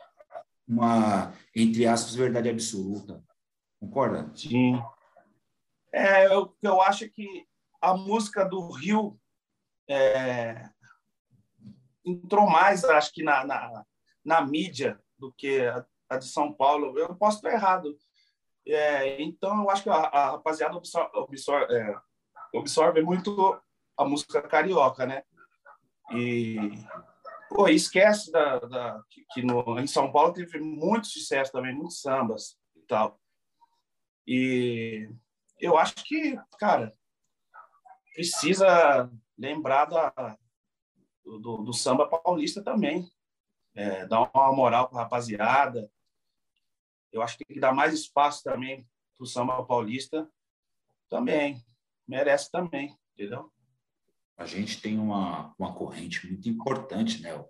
uma, 0.67 1.33
entre 1.55 1.87
aspas, 1.87 2.15
verdade 2.15 2.49
absoluta. 2.49 3.23
Concorda? 3.81 4.31
Sim. 4.35 4.83
É, 5.93 6.27
eu, 6.27 6.57
eu 6.63 6.81
acho 6.81 7.09
que 7.11 7.47
a 7.81 7.95
música 7.97 8.45
do 8.45 8.71
Rio 8.71 9.19
é, 9.89 10.71
entrou 12.05 12.49
mais, 12.49 12.85
acho 12.85 13.13
que, 13.13 13.23
na, 13.23 13.45
na, 13.45 13.85
na 14.25 14.41
mídia 14.41 15.01
do 15.19 15.33
que 15.33 15.61
a, 15.61 15.85
a, 16.09 16.17
de 16.17 16.27
São 16.27 16.53
Paulo. 16.53 16.99
Eu 16.99 17.15
posso 17.15 17.39
estar 17.39 17.53
errado. 17.53 17.97
É, 18.67 19.21
então, 19.21 19.63
eu 19.63 19.71
acho 19.71 19.83
que 19.83 19.91
a, 19.91 19.95
a 19.95 20.31
rapaziada 20.33 20.77
absorve, 20.77 21.11
absorve, 21.19 21.75
é, 21.75 21.95
absorve 22.57 23.03
muito 23.03 23.61
a 23.97 24.05
música 24.05 24.41
carioca, 24.43 25.05
né? 25.05 25.25
E 26.13 26.57
Pô, 27.55 27.69
esquece 27.69 28.31
da, 28.31 28.59
da 28.61 29.03
que, 29.11 29.25
que, 29.33 29.43
no, 29.43 29.79
em 29.79 29.87
São 29.87 30.11
Paulo 30.11 30.33
teve 30.33 30.59
muito 30.59 31.07
sucesso 31.07 31.53
também, 31.53 31.75
muitos 31.75 32.01
sambas 32.01 32.57
e 32.75 32.81
tal. 32.83 33.21
E 34.27 35.09
eu 35.61 35.77
acho 35.77 35.95
que, 36.05 36.39
cara, 36.59 36.97
precisa 38.15 39.11
lembrar 39.37 39.87
da, 39.87 40.39
do, 41.25 41.59
do 41.59 41.73
samba 41.73 42.07
paulista 42.09 42.63
também. 42.63 43.11
É, 43.75 44.07
dar 44.07 44.31
uma 44.35 44.53
moral 44.53 44.89
para 44.89 44.99
a 44.99 45.03
rapaziada. 45.05 45.91
Eu 47.11 47.23
acho 47.23 47.39
que 47.39 47.45
tem 47.45 47.55
que 47.55 47.61
dar 47.61 47.73
mais 47.73 47.95
espaço 47.95 48.43
também 48.43 48.87
para 49.17 49.25
o 49.25 49.27
samba 49.27 49.65
paulista. 49.65 50.31
também. 51.09 51.65
Merece 52.07 52.51
também, 52.51 52.97
entendeu? 53.15 53.51
A 54.43 54.47
gente 54.47 54.81
tem 54.81 54.99
uma, 54.99 55.55
uma 55.59 55.73
corrente 55.73 56.27
muito 56.27 56.49
importante, 56.49 57.23
né? 57.23 57.35
O 57.35 57.47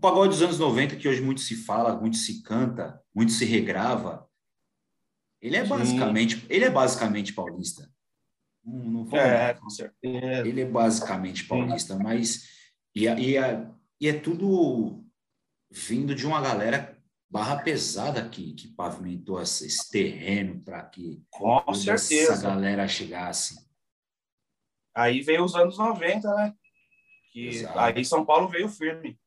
pagode 0.00 0.30
dos 0.30 0.42
anos 0.42 0.58
90, 0.58 0.96
que 0.96 1.08
hoje 1.08 1.20
muito 1.20 1.40
se 1.40 1.56
fala, 1.56 1.98
muito 1.98 2.16
se 2.16 2.42
canta, 2.42 3.00
muito 3.14 3.32
se 3.32 3.44
regrava, 3.44 4.28
ele 5.40 5.56
é 5.56 5.64
basicamente, 5.64 6.44
ele 6.48 6.64
é 6.64 6.70
basicamente 6.70 7.32
paulista. 7.32 7.90
Não, 8.62 9.04
não 9.04 9.16
é, 9.16 9.54
com 9.54 9.70
certeza. 9.70 10.46
Ele 10.46 10.60
é 10.60 10.66
basicamente 10.66 11.44
paulista, 11.44 11.96
mas 11.96 12.46
e, 12.94 13.06
e, 13.06 13.36
e 14.00 14.08
é 14.08 14.12
tudo 14.12 15.02
vindo 15.70 16.14
de 16.14 16.26
uma 16.26 16.40
galera 16.40 16.98
barra 17.28 17.62
pesada 17.62 18.28
que, 18.28 18.52
que 18.54 18.68
pavimentou 18.68 19.40
esse 19.40 19.88
terreno 19.90 20.60
para 20.60 20.82
que 20.82 21.22
Com 21.30 21.62
certeza. 21.72 22.32
essa 22.32 22.42
galera 22.42 22.86
chegasse. 22.88 23.69
Aí 25.00 25.22
veio 25.22 25.44
os 25.44 25.54
anos 25.54 25.78
90, 25.78 26.34
né? 26.34 26.54
Que 27.32 27.48
Exato. 27.48 27.78
aí 27.78 28.04
São 28.04 28.24
Paulo 28.24 28.48
veio 28.48 28.68
firme. 28.68 29.18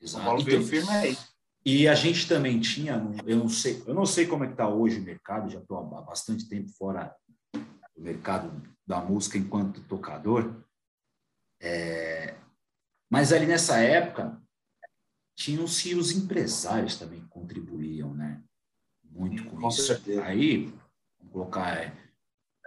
Exato. 0.00 0.18
São 0.18 0.24
Paulo 0.24 0.40
então, 0.42 0.52
veio 0.52 0.66
firme 0.66 0.90
aí. 0.90 1.16
E 1.64 1.86
a 1.86 1.94
gente 1.94 2.28
também 2.28 2.60
tinha, 2.60 2.94
eu 3.24 3.36
não 3.36 3.48
sei, 3.48 3.82
eu 3.86 3.94
não 3.94 4.04
sei 4.04 4.26
como 4.26 4.42
é 4.42 4.48
que 4.48 4.54
está 4.54 4.68
hoje 4.68 4.98
o 4.98 5.02
mercado, 5.02 5.48
já 5.48 5.60
estou 5.60 5.78
há 5.78 6.02
bastante 6.02 6.48
tempo 6.48 6.68
fora 6.70 7.14
do 7.94 8.02
mercado 8.02 8.50
da 8.84 9.00
música 9.00 9.38
enquanto 9.38 9.80
tocador. 9.84 10.60
É, 11.60 12.34
mas 13.08 13.32
ali 13.32 13.46
nessa 13.46 13.78
época 13.78 14.42
tinham-se 15.36 15.94
os 15.94 16.10
empresários 16.10 16.98
também 16.98 17.20
que 17.20 17.28
contribuíam, 17.28 18.12
né? 18.12 18.42
Muito 19.04 19.44
com, 19.44 19.56
com 19.56 19.68
isso. 19.68 19.86
Certeza. 19.86 20.24
Aí, 20.24 20.66
vamos 21.18 21.32
colocar 21.32 21.76
é, 21.76 21.96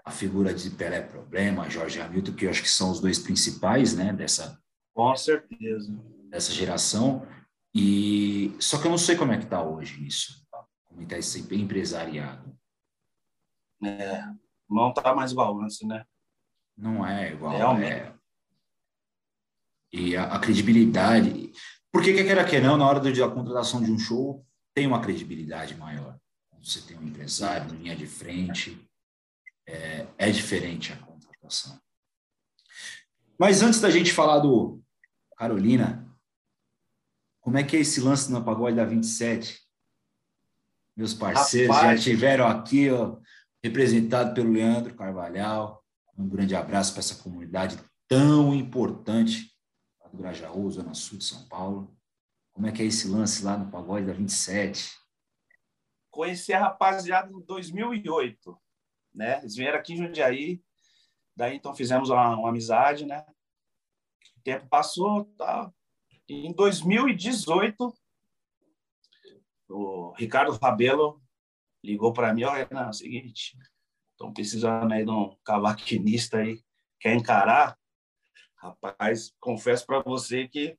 a 0.06 0.12
figura 0.12 0.54
de 0.54 0.70
Pelé 0.70 1.02
Problema, 1.02 1.70
Jorge 1.70 2.00
Hamilton, 2.00 2.34
que 2.34 2.46
eu 2.46 2.52
acho 2.52 2.62
que 2.62 2.70
são 2.70 2.92
os 2.92 3.00
dois 3.00 3.18
principais, 3.18 3.96
né? 3.96 4.14
Dessa, 4.14 4.62
com 4.94 5.16
certeza. 5.16 5.92
Dessa 6.30 6.52
geração. 6.52 7.28
E 7.74 8.56
só 8.60 8.80
que 8.80 8.86
eu 8.86 8.92
não 8.92 8.98
sei 8.98 9.16
como 9.16 9.32
é 9.32 9.38
que 9.38 9.46
está 9.46 9.64
hoje 9.64 10.06
isso, 10.06 10.46
como 10.88 11.02
está 11.02 11.18
esse 11.18 11.42
empresariado. 11.56 12.56
É, 13.84 14.24
não 14.70 14.90
está 14.90 15.14
mais 15.16 15.32
igual 15.32 15.60
antes, 15.60 15.82
né? 15.82 16.06
Não 16.78 17.06
é 17.06 17.32
igual. 17.34 17.58
Realmente. 17.58 17.92
É. 17.92 18.16
E 19.92 20.16
a, 20.16 20.36
a 20.36 20.40
credibilidade, 20.40 21.52
porque, 21.92 22.14
quer 22.14 22.26
queira 22.26 22.46
que 22.46 22.60
não, 22.60 22.78
na 22.78 22.88
hora 22.88 23.00
da 23.00 23.30
contratação 23.30 23.82
de 23.82 23.92
um 23.92 23.98
show, 23.98 24.46
tem 24.74 24.86
uma 24.86 25.02
credibilidade 25.02 25.76
maior. 25.76 26.20
Você 26.62 26.82
tem 26.82 26.98
um 26.98 27.04
empresário, 27.04 27.74
linha 27.74 27.96
de 27.96 28.06
frente, 28.06 28.88
é, 29.68 30.08
é 30.18 30.32
diferente 30.32 30.94
a 30.94 30.98
contratação. 30.98 31.80
Mas 33.38 33.62
antes 33.62 33.82
da 33.82 33.90
gente 33.90 34.14
falar 34.14 34.40
do 34.40 34.82
Carolina, 35.36 36.06
como 37.42 37.58
é 37.58 37.64
que 37.64 37.76
é 37.76 37.80
esse 37.80 38.00
lance 38.00 38.32
no 38.32 38.44
pagode 38.44 38.78
da 38.78 38.86
27? 38.86 39.62
Meus 40.96 41.14
parceiros 41.14 41.76
Rapaz. 41.76 42.00
já 42.00 42.12
tiveram 42.12 42.48
aqui, 42.48 42.90
ó, 42.90 43.18
representado 43.64 44.34
pelo 44.34 44.52
Leandro 44.52 44.96
Carvalhal. 44.96 45.84
Um 46.18 46.30
grande 46.30 46.56
abraço 46.56 46.94
para 46.94 47.02
essa 47.02 47.22
comunidade 47.22 47.78
tão 48.08 48.56
importante 48.56 49.54
do 50.12 50.18
Grajaú, 50.18 50.72
Zona 50.72 50.94
Sul 50.94 51.18
de 51.18 51.26
São 51.26 51.46
Paulo. 51.48 51.94
Como 52.54 52.68
é 52.68 52.72
que 52.72 52.82
é 52.82 52.86
esse 52.86 53.08
lance 53.08 53.44
lá 53.44 53.58
no 53.58 53.70
Pagode 53.70 54.06
da 54.06 54.14
27? 54.14 54.98
Conheci 56.10 56.54
a 56.54 56.60
rapaziada 56.60 57.30
em 57.30 57.42
2008, 57.42 58.58
né? 59.16 59.40
Eles 59.40 59.56
vieram 59.56 59.80
aqui 59.80 59.94
em 59.94 59.98
Jundiaí, 59.98 60.62
daí 61.36 61.56
então 61.56 61.74
fizemos 61.74 62.10
uma, 62.10 62.36
uma 62.36 62.50
amizade, 62.50 63.06
né? 63.06 63.26
O 64.38 64.42
tempo 64.44 64.68
passou, 64.68 65.26
tá. 65.38 65.72
Em 66.28 66.54
2018, 66.54 67.94
o 69.70 70.12
Ricardo 70.18 70.58
Rabelo 70.62 71.22
ligou 71.84 72.12
para 72.12 72.34
mim, 72.34 72.44
olha, 72.44 72.68
é 72.70 72.90
o 72.90 72.94
seguinte, 72.94 73.58
estão 74.12 74.34
precisando 74.34 74.92
aí 74.92 75.06
de 75.06 75.12
um 75.12 75.36
cavaquinista 75.44 76.38
aí, 76.38 76.62
quer 77.00 77.14
encarar? 77.14 77.78
Rapaz, 78.56 79.34
confesso 79.40 79.86
para 79.86 80.02
você 80.02 80.48
que 80.48 80.78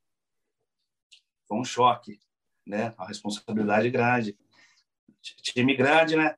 foi 1.47 1.57
um 1.57 1.63
choque, 1.63 2.19
né? 2.65 2.93
A 2.97 3.07
responsabilidade 3.07 3.89
grande. 3.89 4.37
Time 5.21 5.75
grande, 5.75 6.15
né? 6.15 6.35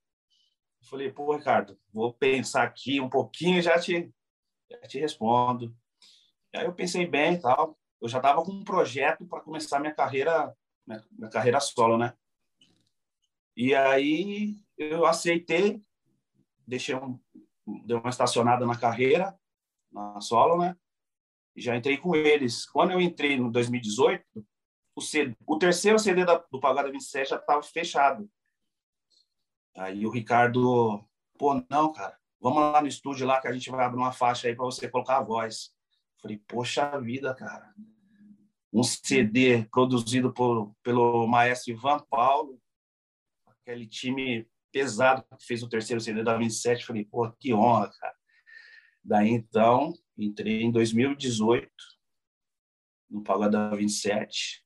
Falei, 0.89 1.12
pô, 1.12 1.36
Ricardo, 1.36 1.79
vou 1.93 2.12
pensar 2.12 2.63
aqui 2.63 3.00
um 3.00 3.10
pouquinho 3.10 3.60
e 3.60 3.62
já 3.62 3.79
te, 3.79 4.12
já 4.72 4.79
te 4.81 5.00
respondo. 5.00 5.75
E 6.51 6.58
aí 6.58 6.65
eu 6.65 6.74
pensei 6.74 7.05
bem 7.05 7.36
e 7.36 7.39
tal. 7.39 7.77
Eu 8.01 8.10
já 8.10 8.17
estava 8.17 8.43
com 8.43 8.51
um 8.51 8.63
projeto 8.63 9.24
para 9.25 9.41
começar 9.41 9.79
minha 9.79 9.93
carreira, 9.93 10.51
minha, 10.88 11.05
minha 11.12 11.29
carreira 11.29 11.60
solo, 11.60 11.96
né? 11.96 12.15
E 13.55 13.75
aí 13.75 14.55
eu 14.77 15.05
aceitei, 15.05 15.79
deixei 16.65 16.96
um, 16.96 17.19
dei 17.86 17.96
uma 17.96 18.10
estacionada 18.10 18.65
na 18.65 18.77
carreira, 18.77 19.38
na 19.91 20.19
solo, 20.22 20.58
né? 20.58 20.75
já 21.55 21.75
entrei 21.75 21.98
com 21.98 22.15
eles. 22.15 22.65
Quando 22.65 22.91
eu 22.91 23.01
entrei 23.01 23.38
no 23.38 23.51
2018, 23.51 24.24
o, 24.96 25.01
CD, 25.01 25.36
o 25.46 25.58
terceiro 25.58 26.00
CD 26.00 26.25
da, 26.25 26.38
do 26.51 26.60
Pagada 26.60 26.91
27 26.91 27.29
já 27.29 27.36
estava 27.36 27.62
fechado. 27.62 28.29
Aí 29.80 30.06
o 30.06 30.10
Ricardo, 30.10 31.04
pô, 31.38 31.64
não, 31.70 31.94
cara, 31.94 32.18
vamos 32.40 32.62
lá 32.62 32.82
no 32.82 32.88
estúdio 32.88 33.26
lá 33.26 33.40
que 33.42 33.48
a 33.48 33.52
gente 33.52 33.70
vai 33.70 33.86
abrir 33.86 33.98
uma 33.98 34.12
faixa 34.12 34.48
aí 34.48 34.56
para 34.56 34.66
você 34.66 34.90
colocar 34.90 35.18
a 35.18 35.24
voz. 35.24 35.74
Falei, 36.22 36.38
poxa 36.48 37.00
vida, 37.00 37.34
cara. 37.34 37.74
Um 38.72 38.84
CD 38.84 39.66
produzido 39.72 40.34
por, 40.34 40.76
pelo 40.84 41.26
maestro 41.28 41.72
Ivan 41.72 42.00
Paulo, 42.10 42.62
aquele 43.48 43.88
time 43.88 44.48
pesado 44.72 45.24
que 45.24 45.46
fez 45.46 45.64
o 45.64 45.70
terceiro 45.70 46.02
CD 46.02 46.24
da 46.24 46.38
27. 46.38 46.86
Falei, 46.86 47.06
pô, 47.06 47.32
que 47.40 47.54
honra, 47.54 47.90
cara. 47.90 48.16
Daí 49.04 49.30
então, 49.30 49.94
Entrei 50.22 50.64
em 50.64 50.70
2018 50.70 51.72
no 53.10 53.24
Pagoda 53.24 53.74
27. 53.74 54.66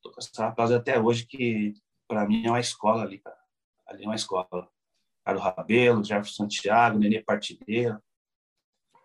Tô 0.00 0.10
com 0.10 0.18
essa 0.18 0.46
rapaziada 0.46 0.80
até 0.80 0.98
hoje 0.98 1.26
que 1.26 1.74
para 2.08 2.26
mim 2.26 2.46
é 2.46 2.48
uma 2.48 2.58
escola 2.58 3.02
ali, 3.02 3.18
cara. 3.18 3.41
Ali 3.92 4.04
é 4.04 4.06
uma 4.06 4.14
escola. 4.14 4.68
Carlos 5.24 5.44
Rabelo, 5.44 6.04
Jefferson 6.04 6.44
Santiago, 6.44 6.98
Nenê 6.98 7.22
Partideira, 7.22 8.02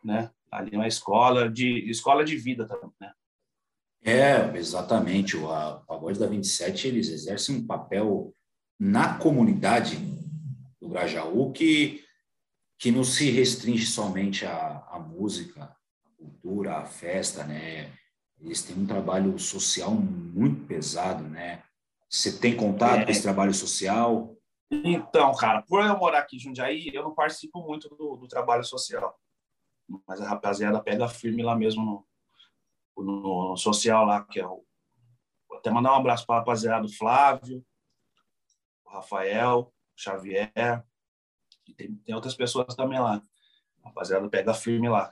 né? 0.03 0.31
Ali 0.51 0.73
é 0.73 0.77
uma 0.77 0.87
escola 0.87 1.49
de 1.49 1.89
escola 1.89 2.23
de 2.23 2.35
vida 2.37 2.65
também, 2.67 2.91
né? 2.99 3.13
É, 4.03 4.57
exatamente. 4.57 5.35
O 5.35 5.47
Pagode 5.85 6.19
da 6.19 6.25
27, 6.25 6.87
eles 6.87 7.09
exercem 7.09 7.57
um 7.57 7.67
papel 7.67 8.33
na 8.79 9.17
comunidade 9.17 9.97
do 10.79 10.89
Grajaú 10.89 11.51
que 11.51 12.03
que 12.79 12.91
não 12.91 13.03
se 13.03 13.31
restringe 13.31 13.87
somente 13.87 14.45
à, 14.45 14.87
à 14.91 14.99
música, 14.99 15.63
à 15.63 16.09
cultura, 16.15 16.77
à 16.77 16.85
festa, 16.85 17.43
né? 17.43 17.91
Eles 18.39 18.61
têm 18.61 18.77
um 18.77 18.85
trabalho 18.85 19.37
social 19.39 19.91
muito 19.91 20.67
pesado, 20.67 21.23
né? 21.23 21.63
Você 22.07 22.31
tem 22.33 22.55
contato 22.55 22.99
é. 22.99 23.05
com 23.05 23.11
esse 23.11 23.23
trabalho 23.23 23.51
social? 23.51 24.36
Então, 24.69 25.33
cara, 25.35 25.61
por 25.61 25.83
eu 25.83 25.97
morar 25.97 26.19
aqui 26.19 26.35
em 26.35 26.39
Jundiaí, 26.39 26.89
eu 26.93 27.03
não 27.03 27.15
participo 27.15 27.61
muito 27.61 27.89
do, 27.89 28.17
do 28.17 28.27
trabalho 28.27 28.63
social. 28.63 29.17
Mas 30.05 30.19
a 30.19 30.27
rapaziada 30.27 30.81
pega 30.81 31.07
firme 31.07 31.41
lá 31.41 31.55
mesmo 31.55 32.05
no, 32.97 33.03
no 33.03 33.57
social 33.57 34.05
lá, 34.05 34.23
que 34.25 34.39
é 34.39 34.45
o... 34.45 34.65
Vou 35.47 35.57
até 35.57 35.69
mandar 35.71 35.93
um 35.93 35.95
abraço 35.95 36.25
para 36.25 36.35
a 36.35 36.39
rapaziada 36.39 36.85
do 36.85 36.93
Flávio, 36.93 37.65
o 38.83 38.89
Rafael, 38.89 39.59
o 39.59 39.73
Xavier, 39.95 40.85
tem, 41.75 41.95
tem 41.95 42.15
outras 42.15 42.35
pessoas 42.35 42.75
também 42.75 42.99
lá. 42.99 43.21
Rapaziada, 43.83 44.29
pega 44.29 44.53
firme 44.53 44.89
lá. 44.89 45.09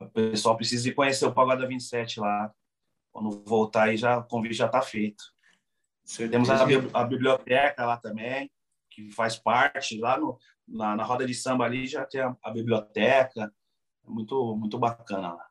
O 0.00 0.08
pessoal 0.08 0.56
precisa 0.56 0.88
ir 0.88 0.94
conhecer 0.94 1.26
o 1.26 1.32
Pagoda 1.32 1.66
27 1.66 2.20
lá. 2.20 2.52
Quando 3.10 3.42
voltar 3.44 3.84
aí, 3.84 3.96
já, 3.96 4.18
o 4.18 4.24
convite 4.24 4.54
já 4.54 4.66
está 4.66 4.82
feito. 4.82 5.31
Temos 6.30 6.50
a, 6.50 6.62
a, 6.62 7.04
biblioteca 7.04 7.86
lá 7.86 7.96
também, 7.96 8.50
que 8.90 9.10
faz 9.10 9.36
parte. 9.36 9.98
Lá 9.98 10.18
no, 10.18 10.38
na, 10.66 10.96
na 10.96 11.04
roda 11.04 11.26
de 11.26 11.34
samba 11.34 11.64
ali 11.64 11.86
já 11.86 12.04
tem 12.04 12.20
a, 12.20 12.36
a 12.42 12.50
biblioteca. 12.50 13.52
É 14.06 14.10
muito, 14.10 14.56
muito 14.56 14.78
bacana 14.78 15.34
lá. 15.34 15.46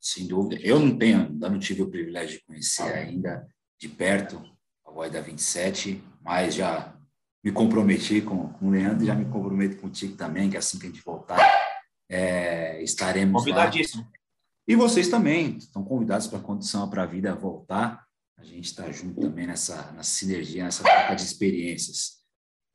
Sem 0.00 0.26
dúvida. 0.26 0.60
Eu 0.62 0.78
não 0.78 0.96
tenho, 0.96 1.20
ainda 1.20 1.50
não 1.50 1.58
tive 1.58 1.82
o 1.82 1.90
privilégio 1.90 2.38
de 2.38 2.44
conhecer 2.44 2.92
ainda 2.94 3.46
de 3.78 3.88
perto 3.88 4.42
a 4.86 4.90
Voz 4.90 5.12
da 5.12 5.20
27, 5.20 6.02
mas 6.20 6.54
já 6.54 6.94
me 7.42 7.52
comprometi 7.52 8.20
com, 8.20 8.52
com 8.52 8.66
o 8.66 8.70
Leandro, 8.70 9.04
já 9.04 9.14
me 9.14 9.24
comprometo 9.24 9.76
contigo 9.76 10.16
também, 10.16 10.50
que 10.50 10.56
assim 10.56 10.78
que 10.78 10.86
a 10.86 10.90
gente 10.90 11.02
voltar, 11.02 11.38
é, 12.08 12.82
estaremos 12.82 13.42
Convidadíssimo. 13.42 14.02
Lá. 14.02 14.10
E 14.68 14.76
vocês 14.76 15.08
também 15.08 15.56
estão 15.56 15.82
convidados 15.82 16.26
para 16.26 16.38
a 16.38 16.42
Condição 16.42 16.88
para 16.88 17.02
a 17.02 17.06
Vida 17.06 17.34
voltar. 17.34 18.06
A 18.40 18.44
gente 18.44 18.64
está 18.64 18.90
junto 18.90 19.20
também 19.20 19.46
nessa, 19.46 19.92
nessa 19.92 20.10
sinergia, 20.10 20.64
nessa 20.64 20.82
troca 20.82 21.14
de 21.14 21.22
experiências. 21.22 22.24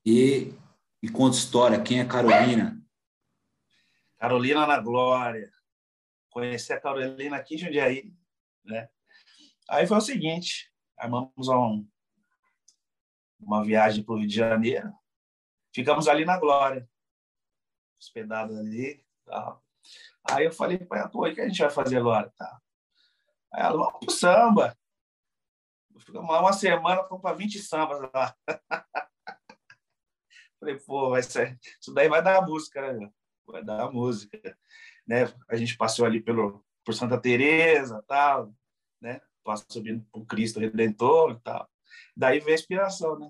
E, 0.05 0.53
E 1.01 1.09
conta 1.09 1.35
história, 1.35 1.81
quem 1.81 1.99
é 1.99 2.05
Carolina? 2.05 2.79
Carolina 4.17 4.67
na 4.67 4.79
Glória. 4.79 5.51
Conheci 6.29 6.71
a 6.71 6.79
Carolina 6.79 7.37
aqui 7.37 7.55
em 7.55 7.57
Jundiaí, 7.57 8.13
né? 8.63 8.89
Aí 9.67 9.87
foi 9.87 9.97
o 9.97 10.01
seguinte, 10.01 10.71
armamos 10.97 11.47
um, 11.47 11.87
uma 13.39 13.63
viagem 13.63 14.03
para 14.03 14.13
o 14.13 14.19
Rio 14.19 14.27
de 14.27 14.35
Janeiro, 14.35 14.93
ficamos 15.73 16.07
ali 16.07 16.25
na 16.25 16.39
Glória, 16.39 16.87
hospedados 17.99 18.55
ali, 18.57 19.03
tal. 19.25 19.63
Aí 20.29 20.45
eu 20.45 20.51
falei 20.51 20.77
para 20.77 20.99
ela, 20.99 21.11
o 21.11 21.33
que 21.33 21.41
a 21.41 21.47
gente 21.47 21.59
vai 21.59 21.71
fazer 21.71 21.97
agora? 21.97 22.31
Tá. 22.37 22.61
Aí 23.51 23.63
ela, 23.63 23.77
vamos 23.77 23.99
pro 23.99 24.11
samba. 24.11 24.77
Lá 26.09 26.41
uma 26.41 26.53
semana, 26.53 27.03
fomos 27.03 27.21
para 27.21 27.35
20 27.35 27.59
sambas 27.59 27.99
lá. 28.13 28.35
falei, 30.59 30.79
pô, 30.79 31.09
vai 31.11 31.23
ser... 31.23 31.57
isso 31.79 31.93
daí 31.93 32.09
vai 32.09 32.23
dar 32.23 32.45
música, 32.45 32.93
né? 32.93 33.09
Vai 33.47 33.63
dar 33.63 33.91
música. 33.91 34.57
Né? 35.05 35.31
A 35.47 35.55
gente 35.55 35.77
passou 35.77 36.05
ali 36.05 36.19
pelo, 36.21 36.65
por 36.83 36.93
Santa 36.93 37.19
Teresa 37.19 38.03
tal, 38.07 38.53
né? 38.99 39.21
Passou 39.43 39.67
subindo 39.69 40.03
por 40.11 40.25
Cristo 40.25 40.59
Redentor 40.59 41.33
e 41.33 41.39
tal. 41.41 41.69
Daí 42.17 42.39
veio 42.39 42.51
a 42.51 42.59
inspiração, 42.59 43.19
né? 43.19 43.29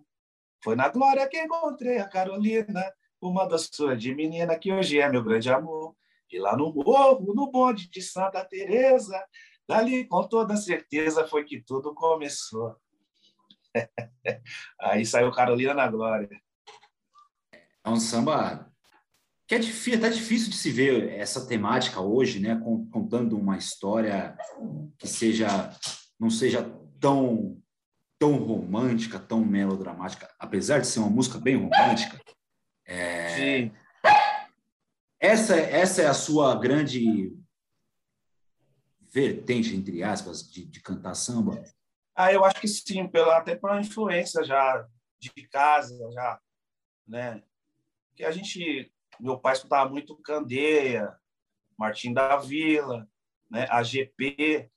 Foi 0.64 0.76
na 0.76 0.90
glória 0.90 1.28
que 1.28 1.38
encontrei 1.38 1.98
a 2.00 2.08
Carolina, 2.08 2.84
uma 3.22 3.46
doçura 3.46 3.96
de 3.96 4.16
menina 4.16 4.58
que 4.58 4.72
hoje 4.72 5.00
é 5.00 5.10
meu 5.10 5.24
grande 5.24 5.52
amor. 5.52 5.96
E 6.32 6.40
lá 6.40 6.56
no 6.56 6.74
morro, 6.74 7.34
no 7.34 7.52
bonde 7.52 7.90
de 7.90 8.02
Santa 8.02 8.44
Teresa, 8.44 9.24
dali 9.68 10.06
com 10.06 10.28
toda 10.28 10.56
certeza 10.56 11.28
foi 11.28 11.44
que 11.44 11.62
tudo 11.62 11.94
começou. 11.94 12.76
Aí 14.80 15.06
saiu 15.06 15.32
Carolina 15.32 15.74
na 15.74 15.88
glória. 15.88 16.30
É 17.84 17.90
um 17.90 18.00
samba 18.00 18.72
que 19.48 19.56
é 19.56 19.60
difícil, 19.60 20.00
até 20.00 20.10
difícil 20.10 20.50
de 20.50 20.58
se 20.58 20.72
ver 20.72 21.12
essa 21.14 21.46
temática 21.46 22.02
hoje, 22.02 22.40
né, 22.40 22.60
contando 22.92 23.38
uma 23.38 23.58
história 23.58 24.36
que 24.98 25.08
seja 25.08 25.70
não 26.20 26.30
seja 26.30 26.64
tão 27.00 27.62
tão 28.18 28.38
romântica, 28.38 29.20
tão 29.20 29.44
melodramática, 29.44 30.34
apesar 30.40 30.80
de 30.80 30.88
ser 30.88 31.00
uma 31.00 31.10
música 31.10 31.38
bem 31.38 31.58
romântica. 31.58 32.20
É... 32.86 33.30
Sim. 33.36 33.72
Essa, 35.20 35.56
essa 35.56 36.02
é 36.02 36.08
a 36.08 36.14
sua 36.14 36.56
grande 36.56 37.36
vertente, 39.16 39.74
entre 39.74 40.04
aspas, 40.04 40.52
de, 40.52 40.66
de 40.66 40.82
cantar 40.82 41.16
samba? 41.16 41.64
Ah, 42.14 42.34
eu 42.34 42.44
acho 42.44 42.60
que 42.60 42.68
sim, 42.68 43.08
pela, 43.08 43.38
até 43.38 43.56
pela 43.56 43.80
influência 43.80 44.44
já 44.44 44.86
de 45.18 45.32
casa, 45.48 45.98
já, 46.12 46.40
né? 47.08 47.42
Que 48.14 48.26
a 48.26 48.32
gente, 48.32 48.92
meu 49.18 49.40
pai 49.40 49.54
escutava 49.54 49.90
muito 49.90 50.18
Candeia, 50.18 51.16
Martim 51.78 52.14
da 52.14 52.36
Vila, 52.36 53.08
né? 53.50 53.66
A 53.70 53.82
GP, 53.82 54.70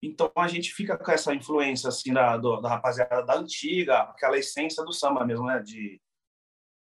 então 0.00 0.30
a 0.36 0.46
gente 0.46 0.72
fica 0.72 0.96
com 0.96 1.10
essa 1.10 1.34
influência 1.34 1.88
assim 1.88 2.12
da, 2.12 2.36
do, 2.36 2.60
da 2.60 2.68
rapaziada 2.68 3.24
da 3.24 3.34
antiga, 3.34 4.02
aquela 4.02 4.38
essência 4.38 4.84
do 4.84 4.92
samba 4.92 5.26
mesmo, 5.26 5.44
né? 5.44 5.60
De 5.60 6.00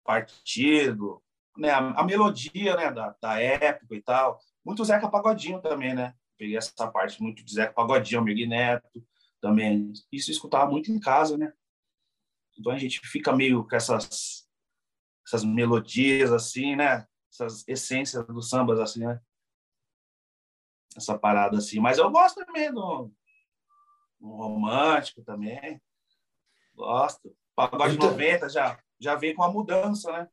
partido, 0.04 1.24
né? 1.58 1.70
A, 1.70 1.78
a 1.78 2.04
melodia, 2.04 2.75
né? 2.75 2.92
Da, 2.92 3.16
da 3.22 3.40
época 3.40 3.96
e 3.96 4.02
tal. 4.02 4.38
Muito 4.66 4.84
Zeca 4.84 5.10
Pagodinho 5.10 5.62
também, 5.62 5.94
né? 5.94 6.13
Peguei 6.38 6.58
essa 6.58 6.88
parte 6.88 7.22
muito 7.22 7.43
de 7.43 7.54
Zeca 7.54 7.74
Pagodinho, 7.74 8.24
Miguel 8.24 8.50
Neto 8.50 9.06
também. 9.41 9.93
Isso 10.12 10.32
eu 10.32 10.34
escutava 10.34 10.69
muito 10.69 10.91
em 10.91 11.00
casa, 11.00 11.38
né? 11.38 11.54
Então 12.58 12.72
a 12.72 12.78
gente 12.78 13.00
fica 13.08 13.36
meio 13.36 13.67
com 13.67 13.76
essas 13.76 14.43
essas 15.26 15.43
melodias 15.43 16.32
assim, 16.32 16.76
né? 16.76 17.08
Essas 17.32 17.63
essências 17.67 18.26
dos 18.28 18.50
sambas 18.50 18.80
assim, 18.80 19.06
né? 19.06 19.19
essa 20.98 21.17
parada 21.17 21.58
assim. 21.58 21.80
Mas 21.80 21.98
eu 21.98 22.10
gosto 22.12 22.43
também 22.46 22.72
do, 22.72 23.12
do 24.19 24.28
romântico 24.28 25.24
também. 25.24 25.82
Gosto. 26.76 27.36
Pagode 27.56 27.96
então... 27.96 28.12
90 28.12 28.50
já, 28.50 28.80
já 29.00 29.15
veio 29.15 29.36
com 29.36 29.43
a 29.43 29.52
mudança, 29.52 30.12
né? 30.12 30.30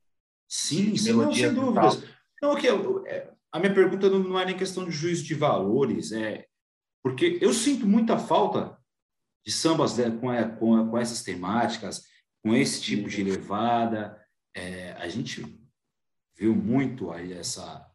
Sim, 0.49 0.97
sim 0.97 1.13
não, 1.13 1.33
sem 1.33 1.53
dúvidas. 1.53 2.03
Não, 2.43 2.53
okay, 2.53 2.71
é, 3.07 3.31
a 3.53 3.59
minha 3.59 3.75
pergunta 3.75 4.09
não 4.09 4.39
é 4.39 4.45
nem 4.45 4.57
questão 4.57 4.85
de 4.85 4.91
juízo 4.91 5.25
de 5.25 5.35
valores, 5.35 6.13
é 6.13 6.47
porque 7.03 7.39
eu 7.41 7.53
sinto 7.53 7.87
muita 7.87 8.19
falta 8.19 8.79
de 9.45 9.51
sambas 9.51 9.97
né, 9.97 10.11
com, 10.11 10.29
com, 10.59 10.91
com 10.91 10.99
essas 10.99 11.23
temáticas, 11.23 12.05
com 12.43 12.55
esse 12.55 12.81
tipo 12.83 13.09
de 13.09 13.23
levada. 13.23 14.21
É, 14.55 14.93
a 14.93 15.09
gente 15.09 15.43
viu 16.37 16.55
muito 16.55 17.11
aí 17.11 17.33
essa 17.33 17.87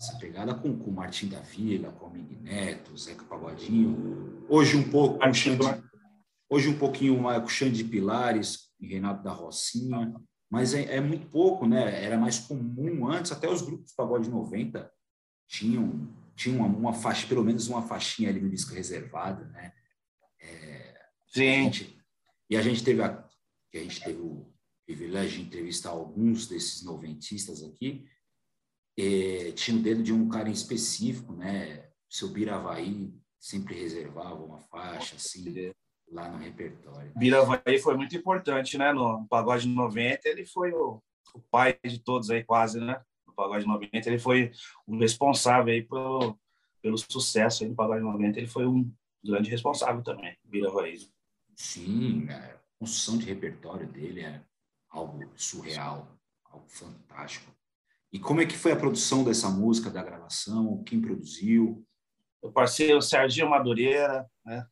essa 0.00 0.18
pegada 0.18 0.54
com, 0.54 0.76
com 0.76 0.90
o 0.90 0.92
Martim 0.92 1.28
da 1.28 1.40
Vila, 1.40 1.92
com 1.92 2.06
o 2.06 2.10
Mig 2.10 2.36
Neto, 2.36 2.96
Zeca 2.96 3.24
Pagodinho. 3.24 4.44
Hoje 4.48 4.76
um 4.76 4.90
pouco 4.90 5.18
com 5.18 5.32
Xande, 5.32 5.62
hoje 6.50 6.68
um 6.68 6.78
pouquinho 6.78 7.20
mais 7.20 7.40
com 7.40 7.48
Xande 7.48 7.82
de 7.82 7.84
Pilares 7.84 8.70
e 8.80 8.86
Renato 8.86 9.22
da 9.22 9.32
Rocinha, 9.32 10.12
mas 10.50 10.74
é, 10.74 10.96
é, 10.96 11.00
muito 11.00 11.28
pouco, 11.28 11.66
né? 11.66 12.04
Era 12.04 12.18
mais 12.18 12.38
comum 12.38 13.08
antes, 13.08 13.32
até 13.32 13.48
os 13.48 13.62
grupos 13.62 13.94
pagode 13.94 14.28
90 14.28 14.90
tinham 15.54 16.12
tinham 16.34 16.58
uma, 16.58 16.66
uma 16.66 16.92
faixa, 16.92 17.28
pelo 17.28 17.44
menos 17.44 17.68
uma 17.68 17.80
faixinha 17.80 18.28
ali 18.28 18.40
no 18.40 18.50
disco 18.50 18.74
reservada, 18.74 19.44
né? 19.46 19.72
É, 20.40 21.06
gente, 21.32 21.96
e 22.50 22.56
a 22.56 22.62
gente 22.62 22.82
teve 22.82 23.02
a, 23.02 23.24
a 23.72 23.78
gente 23.78 24.02
teve 24.02 24.20
o 24.20 24.52
privilégio 24.84 25.38
de 25.38 25.46
entrevistar 25.46 25.90
alguns 25.90 26.48
desses 26.48 26.82
noventistas 26.82 27.62
aqui, 27.62 28.04
é, 28.98 29.52
tinha 29.52 29.76
o 29.76 29.82
dedo 29.82 30.02
de 30.02 30.12
um 30.12 30.28
cara 30.28 30.48
em 30.48 30.52
específico, 30.52 31.32
né? 31.32 31.88
Seu 32.10 32.28
Biravaí 32.28 33.14
sempre 33.38 33.74
reservava 33.74 34.44
uma 34.44 34.58
faixa 34.58 35.14
assim 35.16 35.72
lá 36.10 36.28
no 36.28 36.38
repertório. 36.38 37.12
Biravaí 37.16 37.78
foi 37.78 37.96
muito 37.96 38.16
importante, 38.16 38.76
né? 38.76 38.92
No 38.92 39.24
Pagode 39.28 39.68
90, 39.68 40.28
ele 40.28 40.44
foi 40.44 40.72
o, 40.72 41.00
o 41.32 41.40
pai 41.40 41.78
de 41.84 41.98
todos 42.00 42.28
aí 42.30 42.42
quase, 42.42 42.80
né? 42.80 43.00
Pagode 43.34 43.66
90, 43.66 44.08
ele 44.08 44.18
foi 44.18 44.52
o 44.86 44.96
responsável 44.98 45.72
aí 45.72 45.82
pelo, 45.82 46.38
pelo 46.80 46.96
sucesso 46.98 47.62
aí 47.62 47.68
do 47.68 47.74
Pagode 47.74 48.02
90, 48.02 48.38
ele 48.38 48.46
foi 48.46 48.66
um 48.66 48.90
grande 49.24 49.50
responsável 49.50 50.02
também, 50.02 50.36
Biravaí. 50.44 51.08
Sim, 51.56 52.28
a 52.28 52.58
construção 52.78 53.16
de 53.18 53.26
repertório 53.26 53.86
dele 53.86 54.20
é 54.20 54.42
algo 54.90 55.30
surreal, 55.36 56.08
algo 56.44 56.66
fantástico. 56.68 57.52
E 58.12 58.18
como 58.18 58.40
é 58.40 58.46
que 58.46 58.56
foi 58.56 58.72
a 58.72 58.76
produção 58.76 59.24
dessa 59.24 59.50
música, 59.50 59.90
da 59.90 60.02
gravação? 60.02 60.84
Quem 60.84 61.00
produziu? 61.00 61.84
O 62.40 62.52
parceiro 62.52 63.02
Serginho 63.02 63.50
Madureira, 63.50 64.30
né? 64.44 64.66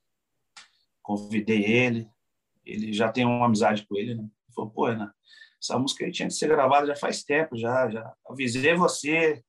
Convidei 1.03 1.65
ele. 1.65 2.09
Ele 2.65 2.93
já 2.93 3.11
tem 3.11 3.25
uma 3.25 3.47
amizade 3.47 3.85
com 3.85 3.97
ele, 3.97 4.15
né? 4.15 4.23
Ele 4.23 4.55
falou, 4.55 4.71
pô, 4.71 4.93
né? 4.93 5.11
Essa 5.63 5.79
música 5.79 6.05
aí 6.05 6.11
tinha 6.11 6.27
que 6.27 6.35
ser 6.35 6.49
gravada 6.49 6.87
já 6.87 6.97
faz 6.97 7.23
tempo, 7.23 7.57
já, 7.57 7.89
já 7.89 8.13
avisei 8.29 8.75
você. 8.75 9.43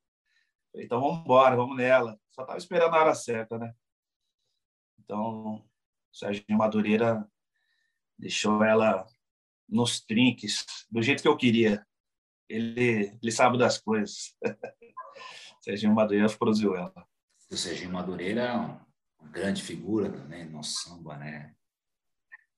Então 0.75 1.01
vamos 1.01 1.21
embora, 1.21 1.55
vamos 1.55 1.75
nela. 1.75 2.19
Só 2.29 2.43
estava 2.43 2.57
esperando 2.57 2.93
a 2.93 2.99
hora 2.99 3.15
certa, 3.15 3.57
né? 3.57 3.73
Então, 4.99 5.67
Serginho 6.11 6.57
Madureira 6.57 7.27
deixou 8.17 8.63
ela 8.63 9.05
nos 9.67 10.01
trinques, 10.01 10.65
do 10.89 11.01
jeito 11.01 11.21
que 11.21 11.27
eu 11.27 11.35
queria 11.35 11.85
ele, 12.47 13.17
ele 13.21 13.31
sabe 13.31 13.57
das 13.57 13.79
coisas. 13.79 14.35
Serginho 15.61 15.95
Madureira 15.95 16.29
produziu 16.37 16.75
ela. 16.75 17.07
O 17.49 17.57
Serginho 17.57 17.91
Madureira 17.91 18.41
é 18.41 18.53
uma 18.53 18.87
grande 19.31 19.63
figura 19.63 20.11
também 20.11 20.45
no 20.45 20.63
samba, 20.63 21.17
né? 21.17 21.55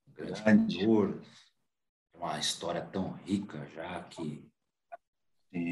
Um 0.07 0.13
grande 0.13 0.43
cantor. 0.43 1.21
Uma 2.17 2.39
história 2.39 2.81
tão 2.81 3.13
rica 3.25 3.67
já 3.75 4.03
que 4.03 4.49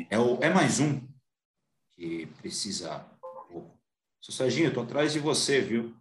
é, 0.10 0.17
o, 0.17 0.41
é 0.41 0.49
mais 0.49 0.79
um 0.79 1.01
que 1.91 2.25
precisa. 2.38 3.06
Seu 4.21 4.34
Serginho, 4.34 4.67
eu 4.67 4.73
tô 4.73 4.82
atrás 4.82 5.12
de 5.12 5.19
você, 5.19 5.60
viu? 5.60 5.93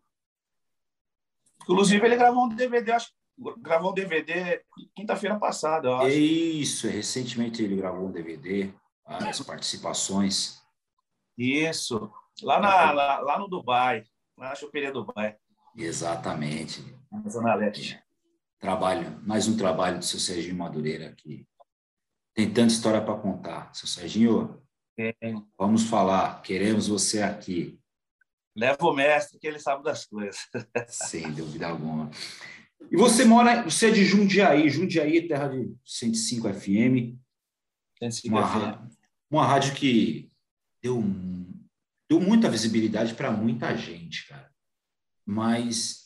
Inclusive, 1.62 2.04
ele 2.06 2.16
gravou 2.16 2.44
um 2.44 2.48
DVD, 2.48 2.92
acho 2.92 3.12
gravou 3.58 3.90
um 3.90 3.94
DVD 3.94 4.62
quinta-feira 4.94 5.38
passada, 5.38 5.88
eu 5.88 5.96
acho. 5.96 6.08
Isso, 6.10 6.86
recentemente 6.86 7.62
ele 7.62 7.76
gravou 7.76 8.06
um 8.06 8.12
DVD, 8.12 8.72
várias 9.04 9.40
participações. 9.40 10.62
Isso, 11.36 12.12
lá, 12.42 12.60
na, 12.60 12.92
lá, 12.92 13.20
lá 13.20 13.38
no 13.38 13.48
Dubai, 13.48 14.04
na 14.36 14.54
Choperia 14.54 14.92
Dubai. 14.92 15.36
Exatamente. 15.76 16.84
Na 17.10 17.28
Zona 17.28 17.54
Leste. 17.54 18.00
Trabalho, 18.62 19.20
mais 19.24 19.48
um 19.48 19.56
trabalho 19.56 19.98
do 19.98 20.04
seu 20.04 20.20
Serginho 20.20 20.54
Madureira 20.54 21.08
aqui. 21.08 21.44
Tem 22.32 22.48
tanta 22.48 22.72
história 22.72 23.02
para 23.02 23.18
contar. 23.18 23.74
Seu 23.74 23.88
Serginho, 23.88 24.62
é. 24.96 25.12
vamos 25.58 25.82
falar, 25.82 26.40
queremos 26.42 26.86
você 26.86 27.22
aqui. 27.22 27.76
Leva 28.56 28.86
o 28.86 28.94
mestre, 28.94 29.40
que 29.40 29.48
ele 29.48 29.58
sabe 29.58 29.82
das 29.82 30.06
coisas. 30.06 30.48
Sem 30.86 31.32
dúvida 31.32 31.66
alguma. 31.66 32.08
E 32.88 32.96
você 32.96 33.24
mora, 33.24 33.64
você 33.64 33.88
é 33.88 33.90
de 33.90 34.04
Jundiaí, 34.04 34.70
Jundiaí, 34.70 35.26
terra 35.26 35.48
de 35.48 35.74
105 35.84 36.54
FM. 36.54 37.18
uma, 38.26 38.88
uma 39.28 39.44
rádio 39.44 39.74
que 39.74 40.30
deu, 40.80 41.02
deu 42.08 42.20
muita 42.20 42.48
visibilidade 42.48 43.14
para 43.14 43.32
muita 43.32 43.76
gente, 43.76 44.28
cara. 44.28 44.48
Mas 45.26 46.01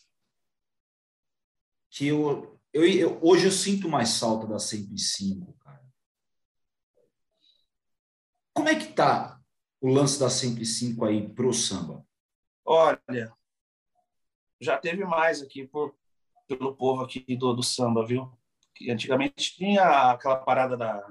que 1.96 2.08
eu, 2.08 2.60
eu, 2.74 2.86
eu, 2.86 3.18
hoje 3.22 3.46
eu 3.46 3.50
sinto 3.50 3.88
mais 3.88 4.20
falta 4.20 4.46
da 4.46 4.58
105, 4.58 5.54
cara. 5.54 5.82
Como 8.52 8.68
é 8.68 8.74
que 8.74 8.92
tá 8.92 9.40
o 9.80 9.88
lance 9.88 10.20
da 10.20 10.28
105 10.28 11.06
aí 11.06 11.26
pro 11.32 11.54
samba? 11.54 12.06
Olha, 12.66 13.34
já 14.60 14.76
teve 14.76 15.06
mais 15.06 15.40
aqui 15.40 15.66
por, 15.66 15.96
pelo 16.46 16.76
povo 16.76 17.02
aqui 17.02 17.34
do, 17.34 17.54
do 17.54 17.62
samba, 17.62 18.04
viu? 18.04 18.30
Que 18.74 18.90
antigamente 18.90 19.56
tinha 19.56 20.10
aquela 20.10 20.36
parada 20.36 20.76
da, 20.76 21.08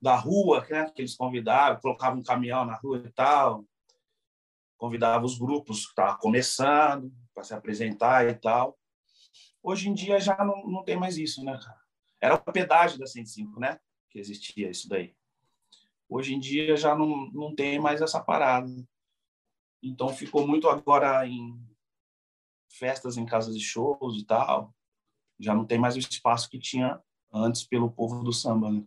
da 0.00 0.14
rua, 0.14 0.64
né, 0.70 0.88
que 0.94 1.02
eles 1.02 1.16
convidavam, 1.16 1.80
colocavam 1.80 2.20
um 2.20 2.22
caminhão 2.22 2.64
na 2.64 2.76
rua 2.76 3.02
e 3.04 3.10
tal, 3.10 3.64
convidava 4.78 5.24
os 5.24 5.36
grupos 5.36 5.86
que 5.86 5.90
estavam 5.90 6.20
começando 6.20 7.12
para 7.34 7.42
se 7.42 7.52
apresentar 7.52 8.28
e 8.28 8.34
tal. 8.34 8.78
Hoje 9.66 9.88
em 9.88 9.94
dia 9.94 10.20
já 10.20 10.44
não, 10.44 10.62
não 10.66 10.84
tem 10.84 10.94
mais 10.94 11.16
isso, 11.16 11.42
né, 11.42 11.58
cara? 11.58 11.80
Era 12.20 12.34
o 12.34 12.52
pedágio 12.52 12.98
da 12.98 13.06
105, 13.06 13.58
né? 13.58 13.80
Que 14.10 14.18
existia 14.18 14.68
isso 14.68 14.86
daí. 14.90 15.16
Hoje 16.06 16.34
em 16.34 16.38
dia 16.38 16.76
já 16.76 16.94
não, 16.94 17.30
não 17.32 17.54
tem 17.54 17.80
mais 17.80 18.02
essa 18.02 18.22
parada. 18.22 18.68
Então 19.82 20.10
ficou 20.10 20.46
muito 20.46 20.68
agora 20.68 21.26
em 21.26 21.58
festas 22.68 23.16
em 23.16 23.24
casas 23.24 23.56
de 23.56 23.64
shows 23.64 24.20
e 24.20 24.26
tal. 24.26 24.74
Já 25.40 25.54
não 25.54 25.64
tem 25.64 25.78
mais 25.78 25.96
o 25.96 25.98
espaço 25.98 26.50
que 26.50 26.58
tinha 26.58 27.02
antes 27.32 27.64
pelo 27.64 27.90
povo 27.90 28.22
do 28.22 28.34
samba, 28.34 28.70
né? 28.70 28.84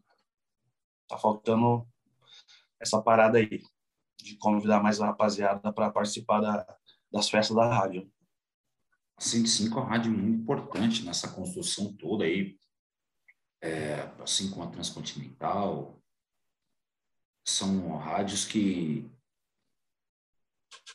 Tá 1.07 1.17
faltando 1.17 1.87
essa 2.79 3.01
parada 3.01 3.39
aí 3.39 3.63
de 4.15 4.37
convidar 4.37 4.83
mais 4.83 5.01
a 5.01 5.07
rapaziada 5.07 5.73
para 5.73 5.89
participar 5.89 6.39
da, 6.39 6.77
das 7.11 7.27
festas 7.27 7.55
da 7.55 7.67
rádio. 7.67 8.07
A 9.17 9.21
105 9.21 9.77
é 9.77 9.81
uma 9.81 9.89
rádio 9.89 10.11
muito 10.11 10.41
importante 10.41 11.03
nessa 11.03 11.27
construção 11.33 11.93
toda 11.93 12.23
aí, 12.23 12.57
é, 13.61 14.01
assim 14.21 14.49
como 14.51 14.63
a 14.63 14.71
Transcontinental. 14.71 15.99
São 17.45 17.97
rádios 17.97 18.45
que 18.45 19.09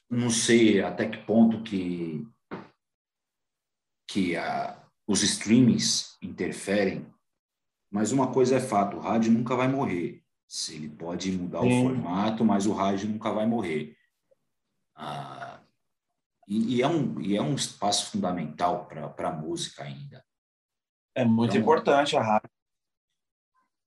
não 0.09 0.31
sei 0.31 0.83
até 0.83 1.09
que 1.09 1.19
ponto 1.25 1.63
que 1.63 2.27
que 4.09 4.37
a, 4.37 4.79
os 5.07 5.23
streamings 5.23 6.19
interferem, 6.21 7.07
mas 7.91 8.13
uma 8.13 8.31
coisa 8.31 8.57
é 8.57 8.61
fato, 8.61 8.99
o 8.99 9.01
rádio 9.01 9.33
nunca 9.33 9.57
vai 9.57 9.69
morrer. 9.69 10.23
Se 10.47 10.75
ele 10.75 10.91
pode 10.91 11.33
mudar 11.33 11.63
Sim. 11.63 11.67
o 11.67 11.83
formato, 11.89 12.45
mas 12.45 12.67
o 12.67 12.75
rádio 12.75 13.09
nunca 13.09 13.33
vai 13.33 13.47
morrer. 13.47 13.97
Ah, 14.95 15.52
e, 16.53 16.77
e, 16.77 16.83
é 16.83 16.89
um, 16.89 17.21
e 17.21 17.37
é 17.37 17.41
um 17.41 17.55
espaço 17.55 18.11
fundamental 18.11 18.87
para 18.87 19.29
a 19.29 19.33
música 19.33 19.85
ainda. 19.85 20.23
É 21.15 21.25
muito 21.25 21.53
então, 21.53 21.63
importante 21.63 22.17
a 22.17 22.23
rádio. 22.23 22.51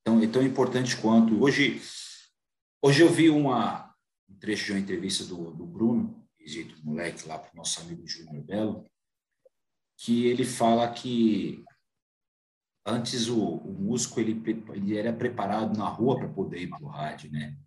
Então, 0.01 0.21
é 0.21 0.27
tão 0.27 0.43
importante 0.43 0.97
quanto. 0.97 1.43
Hoje, 1.43 1.81
hoje 2.81 3.01
eu 3.01 3.11
vi 3.11 3.29
uma, 3.29 3.93
um 4.29 4.35
trecho 4.37 4.65
de 4.65 4.71
uma 4.73 4.79
entrevista 4.79 5.23
do, 5.25 5.51
do 5.51 5.65
Bruno, 5.65 6.23
jeito 6.45 6.75
moleque 6.83 7.27
lá 7.27 7.39
para 7.39 7.51
o 7.51 7.55
nosso 7.55 7.81
amigo 7.81 8.05
Júnior 8.07 8.43
Belo, 8.43 8.85
que 9.97 10.27
ele 10.27 10.45
fala 10.45 10.91
que 10.91 11.63
antes 12.85 13.27
o, 13.27 13.43
o 13.43 13.73
músico 13.73 14.19
ele, 14.19 14.41
ele 14.73 14.97
era 14.97 15.11
preparado 15.11 15.75
na 15.77 15.87
rua 15.87 16.17
para 16.17 16.29
poder 16.29 16.61
ir 16.61 16.69
para 16.69 16.83
o 16.83 16.87
rádio, 16.87 17.31
né? 17.31 17.57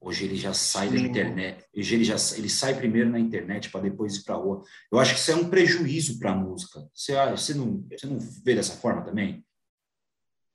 Hoje 0.00 0.26
ele 0.26 0.36
já 0.36 0.52
sai 0.52 0.88
Sim. 0.88 0.94
da 0.94 1.00
internet, 1.00 1.66
hoje 1.74 1.94
ele 1.94 2.04
já 2.04 2.16
ele 2.36 2.48
sai 2.50 2.76
primeiro 2.76 3.08
na 3.08 3.18
internet 3.18 3.70
para 3.70 3.80
depois 3.80 4.16
ir 4.16 4.24
para 4.24 4.34
a 4.34 4.38
rua. 4.38 4.62
Eu 4.92 4.98
acho 4.98 5.14
que 5.14 5.20
isso 5.20 5.32
é 5.32 5.36
um 5.36 5.48
prejuízo 5.48 6.18
para 6.18 6.32
a 6.32 6.36
música. 6.36 6.86
Você, 6.92 7.14
você, 7.30 7.54
não, 7.54 7.82
você 7.88 8.06
não 8.06 8.18
vê 8.18 8.54
dessa 8.54 8.76
forma 8.76 9.02
também? 9.02 9.44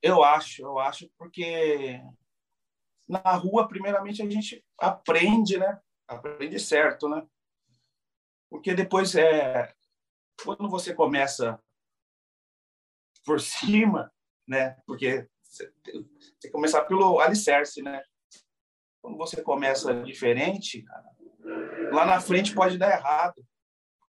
Eu 0.01 0.23
acho, 0.23 0.61
eu 0.61 0.77
acho, 0.77 1.09
porque 1.17 1.99
na 3.09 3.33
rua, 3.33 3.67
primeiramente, 3.67 4.21
a 4.21 4.29
gente 4.29 4.63
aprende, 4.77 5.57
né? 5.57 5.79
Aprende 6.07 6.59
certo, 6.59 7.09
né? 7.09 7.25
Porque 8.51 8.75
depois, 8.75 9.15
é, 9.15 9.73
quando 10.43 10.69
você 10.69 10.93
começa 10.93 11.59
por 13.25 13.39
cima, 13.41 14.11
né? 14.47 14.77
Porque 14.85 15.27
você 15.41 15.71
tem 15.83 16.07
que 16.39 16.49
começar 16.49 16.83
pelo 16.85 17.19
alicerce, 17.19 17.81
né? 17.81 18.01
Quando 19.09 19.17
você 19.17 19.41
começa 19.41 20.03
diferente, 20.03 20.83
cara, 20.83 21.09
lá 21.91 22.05
na 22.05 22.21
frente 22.21 22.53
pode 22.53 22.77
dar 22.77 22.91
errado, 22.91 23.43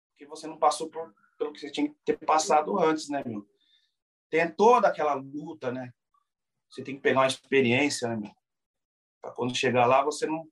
porque 0.10 0.26
você 0.26 0.48
não 0.48 0.58
passou 0.58 0.90
por, 0.90 1.14
pelo 1.38 1.54
que 1.54 1.60
você 1.60 1.72
tinha 1.72 1.88
que 1.88 1.96
ter 2.04 2.18
passado 2.18 2.80
antes, 2.80 3.08
né, 3.08 3.22
meu? 3.24 3.48
Tem 4.28 4.52
toda 4.52 4.88
aquela 4.88 5.14
luta, 5.14 5.72
né? 5.72 5.94
Você 6.68 6.84
tem 6.84 6.96
que 6.96 7.02
pegar 7.02 7.20
uma 7.20 7.28
experiência, 7.28 8.10
né, 8.10 8.16
meu? 8.16 8.32
Para 9.22 9.32
quando 9.32 9.56
chegar 9.56 9.86
lá, 9.86 10.04
você 10.04 10.26
não 10.26 10.48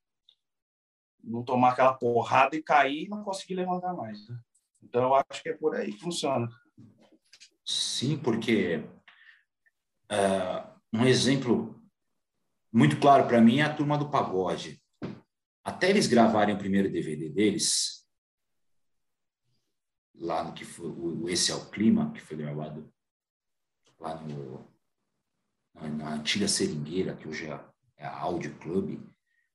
não 1.23 1.43
tomar 1.43 1.71
aquela 1.71 1.95
porrada 1.95 2.55
e 2.55 2.61
cair 2.61 3.05
e 3.05 3.09
não 3.09 3.23
conseguir 3.23 3.55
levantar 3.55 3.95
mais. 3.95 4.29
Né? 4.29 4.37
Então, 4.83 5.05
eu 5.05 5.15
acho 5.15 5.41
que 5.41 5.49
é 5.49 5.53
por 5.53 5.75
aí 5.75 5.91
que 5.91 5.99
funciona. 5.99 6.47
Sim, 7.65 8.15
porque 8.15 8.87
uh, 10.11 10.79
um 10.93 11.03
exemplo 11.03 11.74
muito 12.75 12.99
claro 12.99 13.25
para 13.25 13.39
mim 13.39 13.59
é 13.59 13.63
a 13.63 13.73
turma 13.73 13.97
do 13.97 14.09
pagode. 14.09 14.81
Até 15.63 15.89
eles 15.89 16.07
gravarem 16.07 16.53
o 16.53 16.57
primeiro 16.57 16.91
DVD 16.91 17.29
deles, 17.29 18.05
lá 20.13 20.43
no 20.43 20.53
que 20.53 20.65
foi 20.65 20.89
o 20.89 21.29
Esse 21.29 21.53
é 21.53 21.55
o 21.55 21.69
Clima, 21.69 22.11
que 22.11 22.19
foi 22.19 22.35
gravado 22.35 22.91
lá 23.97 24.15
no, 24.21 24.67
na, 25.73 25.87
na 25.87 26.13
antiga 26.15 26.49
Seringueira, 26.49 27.15
que 27.15 27.27
hoje 27.27 27.47
é, 27.47 27.59
é 27.95 28.05
a 28.05 28.19
Audio 28.19 28.53
Club. 28.57 28.99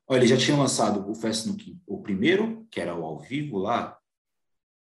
Olha, 0.09 0.20
eles 0.20 0.30
já 0.30 0.37
tinham 0.38 0.59
lançado 0.59 1.09
o 1.09 1.14
Fest 1.14 1.46
no 1.46 1.56
o 1.87 2.02
primeiro, 2.02 2.66
que 2.70 2.80
era 2.80 2.96
o 2.96 3.04
ao 3.04 3.20
vivo 3.20 3.59
lá, 3.59 4.00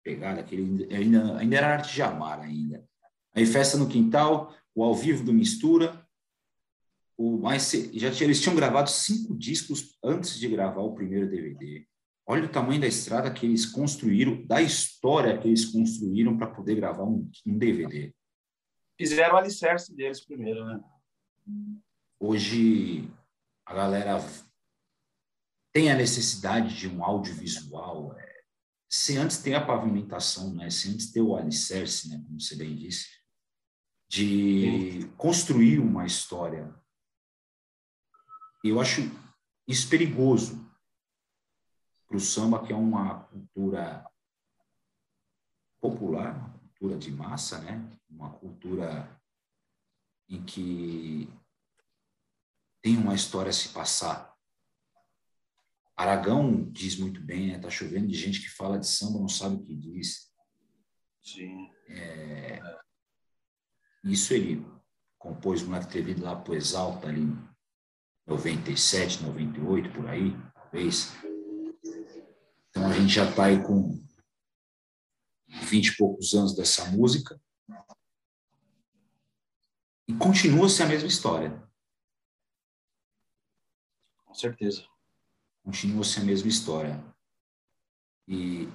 pegada, 0.03 0.41
aquele 0.41 0.87
ainda, 0.93 1.37
ainda 1.39 1.55
era 1.57 1.73
arte 1.73 1.93
de 1.93 2.01
amar 2.03 2.39
ainda. 2.39 2.87
Aí 3.33 3.47
Festa 3.47 3.77
no 3.77 3.89
Quintal, 3.89 4.55
o 4.75 4.83
ao 4.83 4.95
vivo 4.95 5.23
do 5.23 5.33
Mistura, 5.33 6.06
o 7.17 7.37
mais 7.37 7.71
já 7.93 8.09
eles 8.23 8.39
tinham 8.39 8.55
gravado 8.55 8.89
cinco 8.89 9.35
discos 9.35 9.97
antes 10.03 10.39
de 10.39 10.47
gravar 10.47 10.81
o 10.81 10.93
primeiro 10.93 11.29
DVD. 11.29 11.85
Olha 12.27 12.45
o 12.45 12.49
tamanho 12.49 12.79
da 12.79 12.87
estrada 12.87 13.33
que 13.33 13.45
eles 13.45 13.65
construíram, 13.65 14.45
da 14.45 14.61
história 14.61 15.37
que 15.37 15.47
eles 15.47 15.65
construíram 15.65 16.37
para 16.37 16.47
poder 16.47 16.75
gravar 16.75 17.03
um, 17.03 17.29
um, 17.45 17.57
DVD. 17.57 18.13
Fizeram 18.97 19.35
o 19.35 19.37
alicerce 19.37 19.95
deles 19.95 20.23
primeiro, 20.23 20.63
né? 20.65 20.79
Hoje 22.19 23.09
a 23.65 23.73
galera 23.73 24.17
tem 25.73 25.91
a 25.91 25.95
necessidade 25.95 26.77
de 26.77 26.87
um 26.87 27.03
audiovisual. 27.03 28.13
É, 28.17 28.41
se 28.89 29.17
antes 29.17 29.37
tem 29.37 29.55
a 29.55 29.65
pavimentação, 29.65 30.53
né? 30.53 30.69
se 30.69 30.89
antes 30.89 31.11
tem 31.11 31.21
o 31.21 31.35
alicerce, 31.35 32.09
né? 32.09 32.21
como 32.25 32.39
você 32.39 32.55
bem 32.55 32.75
disse, 32.75 33.07
de 34.09 35.07
construir 35.17 35.79
uma 35.79 36.05
história 36.05 36.73
eu 38.69 38.79
acho 38.79 39.01
isso 39.67 39.89
perigoso 39.89 40.65
para 42.07 42.17
o 42.17 42.19
samba, 42.19 42.65
que 42.65 42.71
é 42.71 42.75
uma 42.75 43.25
cultura 43.25 44.09
popular, 45.79 46.35
uma 46.35 46.59
cultura 46.59 46.97
de 46.97 47.11
massa, 47.11 47.59
né? 47.59 47.97
uma 48.09 48.31
cultura 48.31 49.21
em 50.29 50.43
que 50.43 51.29
tem 52.81 52.97
uma 52.97 53.13
história 53.13 53.49
a 53.49 53.53
se 53.53 53.69
passar. 53.69 54.35
Aragão 55.95 56.69
diz 56.71 56.95
muito 56.97 57.19
bem, 57.19 57.53
está 57.53 57.67
né? 57.67 57.71
chovendo 57.71 58.07
de 58.07 58.13
gente 58.13 58.39
que 58.39 58.49
fala 58.49 58.79
de 58.79 58.87
samba, 58.87 59.19
não 59.19 59.27
sabe 59.29 59.55
o 59.55 59.65
que 59.65 59.75
diz. 59.75 60.31
Sim. 61.21 61.71
É, 61.89 62.61
isso 64.03 64.33
ele 64.33 64.65
compôs 65.17 65.63
uma 65.63 65.79
entrevista 65.79 66.23
lá 66.23 66.35
para 66.35 66.55
Exalta, 66.55 67.07
ali 67.07 67.25
97, 68.27 69.23
98, 69.23 69.89
por 69.91 70.07
aí, 70.07 70.31
talvez. 70.53 71.13
Então 72.69 72.85
a 72.85 72.93
gente 72.93 73.13
já 73.13 73.27
está 73.27 73.45
aí 73.45 73.63
com 73.63 74.05
20 75.47 75.87
e 75.87 75.97
poucos 75.97 76.33
anos 76.33 76.53
dessa 76.53 76.85
música. 76.91 77.39
E 80.07 80.13
continua-se 80.13 80.83
a 80.83 80.85
mesma 80.85 81.07
história. 81.07 81.67
Com 84.25 84.33
certeza. 84.33 84.85
Continua-se 85.63 86.19
a 86.19 86.23
mesma 86.23 86.49
história. 86.49 87.03
E 88.27 88.67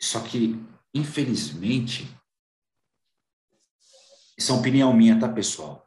só 0.00 0.20
que, 0.20 0.54
infelizmente, 0.94 2.04
isso 4.36 4.52
é 4.52 4.54
opinião 4.54 4.92
minha, 4.92 5.18
tá, 5.18 5.28
pessoal? 5.28 5.83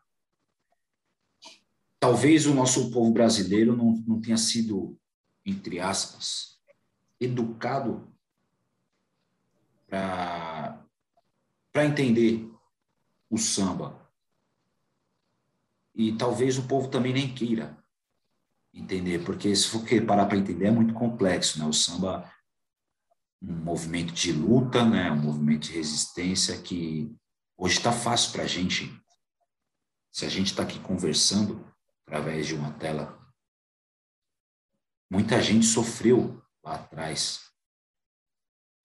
Talvez 1.99 2.45
o 2.45 2.53
nosso 2.53 2.91
povo 2.91 3.11
brasileiro 3.11 3.75
não, 3.75 4.03
não 4.07 4.21
tenha 4.21 4.37
sido, 4.37 4.97
entre 5.45 5.79
aspas, 5.79 6.59
educado 7.19 8.11
para 9.87 10.85
entender 11.75 12.49
o 13.29 13.37
samba. 13.37 14.07
E 15.95 16.15
talvez 16.15 16.57
o 16.57 16.67
povo 16.67 16.89
também 16.89 17.13
nem 17.13 17.33
queira 17.33 17.77
entender, 18.73 19.23
porque 19.23 19.55
se 19.55 19.67
for 19.67 19.83
parar 20.05 20.27
para 20.27 20.37
entender 20.37 20.67
é 20.67 20.71
muito 20.71 20.93
complexo, 20.93 21.57
né? 21.57 21.65
O 21.65 21.73
samba 21.73 22.31
um 23.41 23.53
movimento 23.53 24.13
de 24.13 24.31
luta, 24.31 24.85
né? 24.85 25.11
Um 25.11 25.21
movimento 25.21 25.67
de 25.67 25.73
resistência 25.73 26.59
que 26.59 27.15
hoje 27.55 27.77
está 27.77 27.91
fácil 27.91 28.31
para 28.31 28.43
a 28.43 28.47
gente. 28.47 28.91
Se 30.11 30.25
a 30.25 30.29
gente 30.29 30.47
está 30.47 30.63
aqui 30.63 30.79
conversando 30.79 31.65
através 32.07 32.47
de 32.47 32.55
uma 32.55 32.71
tela, 32.73 33.19
muita 35.11 35.41
gente 35.41 35.65
sofreu 35.65 36.41
lá 36.63 36.75
atrás 36.75 37.51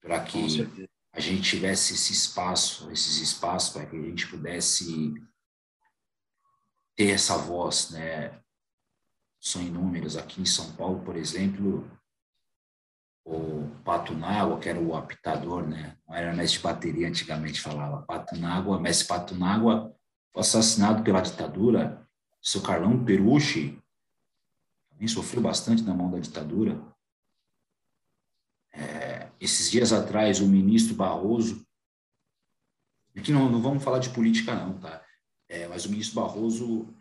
para 0.01 0.21
que 0.23 0.67
a 1.13 1.19
gente 1.21 1.49
tivesse 1.49 1.93
esse 1.93 2.11
espaço, 2.11 2.91
esses 2.91 3.17
espaços 3.19 3.69
para 3.71 3.85
que 3.85 3.95
a 3.95 4.01
gente 4.01 4.27
pudesse 4.27 5.13
ter 6.95 7.11
essa 7.11 7.37
voz, 7.37 7.91
né? 7.91 8.41
São 9.39 9.61
inúmeros. 9.61 10.17
Aqui 10.17 10.41
em 10.41 10.45
São 10.45 10.75
Paulo, 10.75 11.03
por 11.03 11.15
exemplo, 11.15 11.89
o 13.25 13.69
Pato 13.85 14.13
Nágua, 14.13 14.59
que 14.59 14.67
era 14.67 14.79
o 14.79 14.95
apitador, 14.95 15.65
né? 15.65 15.97
Não 16.05 16.15
era 16.15 16.33
mestre 16.33 16.57
de 16.57 16.63
bateria, 16.63 17.07
antigamente 17.07 17.61
falava. 17.61 18.01
Pato 18.05 18.35
Nágua, 18.35 18.79
mestre 18.79 19.07
Pato 19.07 19.33
Nágua, 19.33 19.95
assassinado 20.35 21.03
pela 21.03 21.21
ditadura. 21.21 22.02
Seu 22.43 22.61
Carlão 22.61 23.05
Perucci 23.05 23.81
também 24.89 25.07
sofreu 25.07 25.41
bastante 25.41 25.81
na 25.81 25.93
mão 25.93 26.11
da 26.11 26.19
ditadura. 26.19 26.79
É, 28.73 29.29
esses 29.39 29.71
dias 29.71 29.93
atrás, 29.93 30.41
o 30.41 30.47
ministro 30.47 30.93
Barroso, 30.93 31.65
aqui 33.15 33.31
não, 33.31 33.49
não 33.49 33.61
vamos 33.61 33.81
falar 33.81 33.99
de 33.99 34.09
política 34.09 34.53
não, 34.53 34.77
tá? 34.77 35.01
É, 35.47 35.67
mas 35.69 35.85
o 35.85 35.89
ministro 35.89 36.15
Barroso 36.15 36.93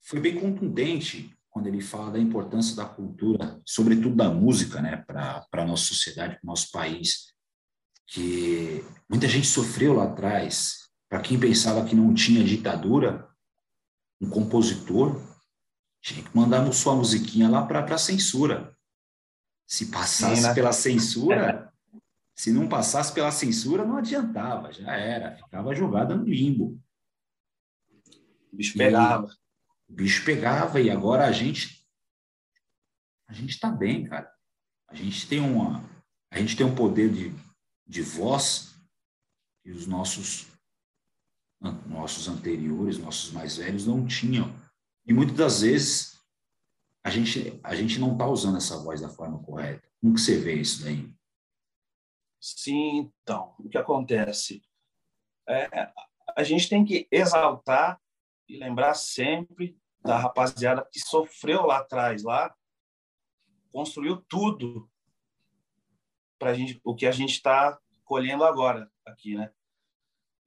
foi 0.00 0.20
bem 0.20 0.38
contundente 0.38 1.36
quando 1.50 1.66
ele 1.66 1.80
fala 1.80 2.12
da 2.12 2.18
importância 2.18 2.76
da 2.76 2.84
cultura, 2.84 3.60
sobretudo 3.64 4.14
da 4.14 4.30
música, 4.30 4.80
né, 4.80 4.98
para 4.98 5.44
a 5.50 5.64
nossa 5.64 5.84
sociedade, 5.84 6.34
para 6.34 6.44
o 6.44 6.46
nosso 6.46 6.70
país, 6.70 7.32
que 8.06 8.84
muita 9.08 9.26
gente 9.26 9.46
sofreu 9.46 9.94
lá 9.94 10.04
atrás. 10.04 10.86
Para 11.08 11.20
quem 11.20 11.40
pensava 11.40 11.84
que 11.84 11.96
não 11.96 12.12
tinha 12.12 12.44
ditadura, 12.44 13.28
um 14.20 14.28
compositor 14.28 15.20
tinha 16.00 16.22
que 16.22 16.36
mandar 16.36 16.70
sua 16.72 16.94
musiquinha 16.94 17.48
lá 17.48 17.66
para 17.66 17.84
a 17.94 17.98
censura. 17.98 18.76
Se 19.66 19.86
passasse 19.86 20.42
Sim, 20.42 20.48
né? 20.48 20.54
pela 20.54 20.72
censura, 20.72 21.72
se 22.34 22.52
não 22.52 22.68
passasse 22.68 23.12
pela 23.12 23.32
censura, 23.32 23.84
não 23.84 23.96
adiantava, 23.96 24.72
já 24.72 24.92
era, 24.94 25.36
ficava 25.36 25.74
jogada 25.74 26.14
no 26.14 26.24
limbo. 26.24 26.80
O 28.52 28.56
bicho 28.56 28.78
pegava. 28.78 29.26
E, 29.88 29.92
o 29.92 29.96
bicho 29.96 30.24
pegava 30.24 30.80
e 30.80 30.90
agora 30.90 31.26
a 31.26 31.32
gente 31.32 31.84
a 33.28 33.32
gente 33.32 33.50
está 33.50 33.68
bem, 33.70 34.04
cara. 34.04 34.32
A 34.88 34.94
gente 34.94 35.26
tem 35.26 35.40
uma 35.40 35.84
a 36.30 36.38
gente 36.38 36.56
tem 36.56 36.64
um 36.64 36.74
poder 36.74 37.12
de, 37.12 37.34
de 37.86 38.02
voz 38.02 38.76
que 39.62 39.70
os 39.70 39.86
nossos 39.86 40.46
nossos 41.60 42.28
anteriores, 42.28 42.98
nossos 42.98 43.32
mais 43.32 43.56
velhos 43.56 43.86
não 43.86 44.06
tinham. 44.06 44.54
E 45.06 45.12
muitas 45.12 45.36
das 45.36 45.60
vezes 45.62 46.16
a 47.04 47.10
gente 47.10 47.60
a 47.62 47.74
gente 47.74 47.98
não 47.98 48.12
está 48.12 48.26
usando 48.26 48.56
essa 48.56 48.76
voz 48.78 49.00
da 49.00 49.08
forma 49.08 49.42
correta. 49.42 49.88
Como 50.00 50.14
que 50.14 50.20
você 50.20 50.38
vê 50.38 50.54
isso 50.54 50.84
daí? 50.84 51.10
Sim, 52.40 53.10
então, 53.22 53.54
o 53.58 53.68
que 53.68 53.78
acontece? 53.78 54.62
É, 55.48 55.92
a 56.36 56.42
gente 56.42 56.68
tem 56.68 56.84
que 56.84 57.08
exaltar 57.10 58.00
e 58.48 58.58
lembrar 58.58 58.94
sempre 58.94 59.78
da 60.00 60.18
rapaziada 60.18 60.88
que 60.92 61.00
sofreu 61.00 61.66
lá 61.66 61.78
atrás, 61.78 62.22
lá, 62.22 62.54
construiu 63.72 64.16
tudo 64.28 64.88
para 66.38 66.54
gente, 66.54 66.80
o 66.84 66.94
que 66.94 67.06
a 67.06 67.12
gente 67.12 67.32
está 67.32 67.78
colhendo 68.04 68.44
agora 68.44 68.90
aqui, 69.04 69.36
né? 69.36 69.52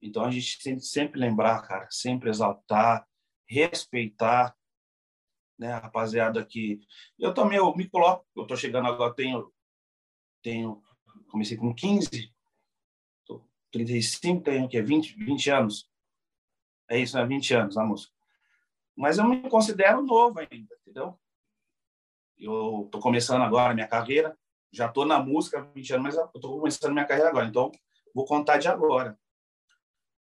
Então 0.00 0.24
a 0.24 0.30
gente 0.30 0.62
tem 0.62 0.76
que 0.76 0.84
sempre 0.84 1.20
lembrar, 1.20 1.60
cara, 1.62 1.88
sempre 1.90 2.30
exaltar, 2.30 3.06
respeitar, 3.46 4.56
né, 5.58 5.72
a 5.72 5.78
rapaziada 5.78 6.44
que 6.44 6.80
eu 7.18 7.34
também 7.34 7.58
eu 7.58 7.74
me 7.76 7.86
coloco, 7.88 8.26
eu 8.34 8.46
tô 8.46 8.56
chegando 8.56 8.88
agora, 8.88 9.14
tenho 9.14 9.52
tenho 10.42 10.82
comecei 11.28 11.56
com 11.56 11.74
15, 11.74 12.32
tô 13.26 13.44
35, 13.70 14.42
tenho 14.42 14.68
que 14.68 14.78
é 14.78 14.82
20, 14.82 15.14
20 15.16 15.50
anos. 15.50 15.90
É 16.88 16.98
isso, 16.98 17.16
né? 17.16 17.24
20 17.24 17.54
anos 17.54 17.76
na 17.76 17.84
música. 17.84 18.12
Mas 18.96 19.18
eu 19.18 19.24
me 19.24 19.48
considero 19.48 20.02
novo 20.02 20.40
ainda, 20.40 20.74
entendeu? 20.80 21.18
Eu 22.38 22.88
tô 22.90 22.98
começando 22.98 23.42
agora 23.42 23.72
a 23.72 23.74
minha 23.74 23.86
carreira, 23.86 24.36
já 24.72 24.88
tô 24.88 25.04
na 25.04 25.20
música 25.20 25.58
há 25.58 25.62
20 25.62 25.92
anos, 25.92 26.02
mas 26.02 26.16
eu 26.16 26.40
tô 26.40 26.58
começando 26.58 26.90
a 26.90 26.94
minha 26.94 27.06
carreira 27.06 27.28
agora, 27.28 27.46
então 27.46 27.70
vou 28.14 28.24
contar 28.24 28.58
de 28.58 28.66
agora. 28.66 29.18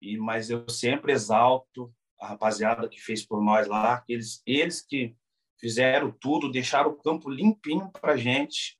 E 0.02 0.18
mas 0.18 0.50
eu 0.50 0.68
sempre 0.70 1.12
exalto 1.12 1.94
a 2.20 2.28
rapaziada 2.28 2.88
que 2.88 3.00
fez 3.00 3.26
por 3.26 3.42
nós 3.42 3.68
lá, 3.68 4.04
eles 4.08 4.42
eles 4.46 4.82
que 4.82 5.16
fizeram 5.60 6.12
tudo, 6.12 6.52
deixaram 6.52 6.92
o 6.92 6.98
campo 6.98 7.30
limpinho 7.30 7.92
para 7.92 8.18
gente 8.18 8.80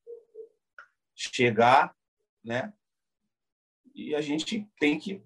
chegar, 1.16 1.96
né? 2.44 2.74
E 3.94 4.16
a 4.16 4.22
gente 4.22 4.66
tem 4.80 4.98
que 4.98 5.22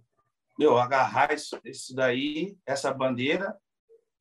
meu, 0.57 0.77
agarrar 0.77 1.33
isso, 1.33 1.59
isso 1.63 1.95
daí, 1.95 2.57
essa 2.65 2.93
bandeira, 2.93 3.57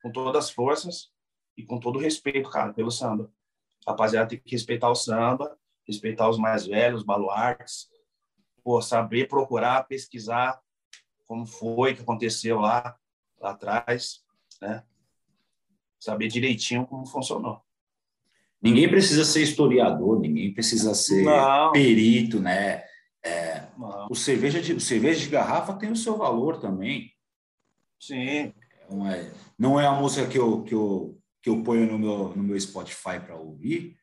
com 0.01 0.11
todas 0.11 0.45
as 0.45 0.51
forças 0.51 1.11
e 1.55 1.63
com 1.63 1.79
todo 1.79 1.97
o 1.97 2.01
respeito, 2.01 2.49
cara, 2.49 2.73
pelo 2.73 2.91
samba. 2.91 3.31
Rapaziada, 3.87 4.29
tem 4.29 4.39
que 4.39 4.51
respeitar 4.51 4.89
o 4.89 4.95
samba, 4.95 5.57
respeitar 5.87 6.29
os 6.29 6.37
mais 6.37 6.65
velhos, 6.65 7.01
os 7.01 7.05
baluartes, 7.05 7.89
pô, 8.63 8.81
saber 8.81 9.27
procurar, 9.27 9.87
pesquisar 9.87 10.59
como 11.27 11.45
foi 11.45 11.95
que 11.95 12.01
aconteceu 12.01 12.59
lá, 12.59 12.97
lá 13.39 13.51
atrás, 13.51 14.23
né? 14.61 14.83
Saber 15.99 16.27
direitinho 16.27 16.85
como 16.85 17.05
funcionou. 17.05 17.61
Ninguém 18.61 18.89
precisa 18.89 19.25
ser 19.25 19.41
historiador, 19.41 20.19
ninguém 20.19 20.53
precisa 20.53 20.95
ser 20.95 21.23
Não. 21.23 21.71
perito, 21.71 22.39
né? 22.39 22.83
É, 23.25 23.67
o, 24.09 24.15
cerveja 24.15 24.61
de, 24.61 24.73
o 24.73 24.79
cerveja 24.79 25.19
de 25.19 25.29
garrafa 25.29 25.73
tem 25.73 25.91
o 25.91 25.95
seu 25.95 26.17
valor 26.17 26.59
também. 26.59 27.11
Sim. 27.99 28.53
Não 28.89 29.09
é, 29.09 29.31
não 29.57 29.79
é 29.79 29.85
a 29.85 29.93
música 29.93 30.27
que 30.27 30.37
eu, 30.37 30.63
que 30.63 30.73
eu, 30.73 31.17
que 31.41 31.49
eu 31.49 31.63
ponho 31.63 31.89
no 31.89 31.97
meu, 31.97 32.35
no 32.35 32.43
meu 32.43 32.59
Spotify 32.59 33.19
para 33.19 33.35
ouvir, 33.35 33.97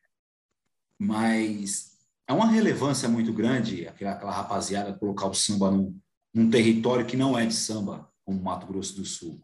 mas 0.99 1.99
é 2.27 2.33
uma 2.33 2.47
relevância 2.47 3.09
muito 3.09 3.33
grande 3.33 3.89
aquela, 3.89 4.13
aquela 4.13 4.33
rapaziada 4.33 4.99
colocar 4.99 5.27
o 5.27 5.35
samba 5.35 5.71
num, 5.71 5.99
num 6.33 6.51
território 6.51 7.07
que 7.07 7.17
não 7.17 7.39
é 7.39 7.47
de 7.47 7.55
samba, 7.55 8.11
como 8.25 8.43
Mato 8.43 8.67
Grosso 8.67 8.97
do 8.97 9.05
Sul. 9.05 9.43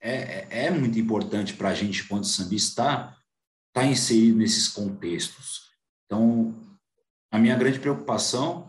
É, 0.00 0.12
é, 0.12 0.66
é 0.66 0.70
muito 0.70 0.98
importante 0.98 1.54
para 1.54 1.70
a 1.70 1.74
gente, 1.74 2.06
quando 2.06 2.26
sambista, 2.26 2.82
estar 2.82 3.18
tá 3.72 3.86
inserido 3.86 4.38
nesses 4.38 4.68
contextos. 4.68 5.70
Então, 6.04 6.54
a 7.30 7.38
minha 7.38 7.56
grande 7.56 7.80
preocupação 7.80 8.68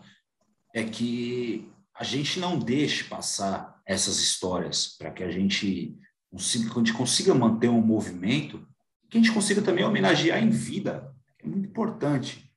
é 0.74 0.84
que 0.84 1.70
a 1.94 2.04
gente 2.04 2.40
não 2.40 2.58
deixe 2.58 3.04
passar 3.04 3.82
essas 3.86 4.20
histórias 4.20 4.88
para 4.98 5.12
que 5.12 5.24
a 5.24 5.32
gente 5.32 5.98
consiga, 6.32 6.72
a 6.72 6.78
gente 6.78 6.94
consiga 6.94 7.34
manter 7.34 7.70
um 7.70 7.82
movimento, 7.82 8.68
que 9.10 9.18
a 9.18 9.22
gente 9.22 9.34
consiga 9.34 9.62
também 9.62 9.86
homenagear 9.86 10.44
em 10.44 10.50
vida. 10.50 11.14
É 11.40 11.48
muito 11.48 11.68
importante. 11.70 12.52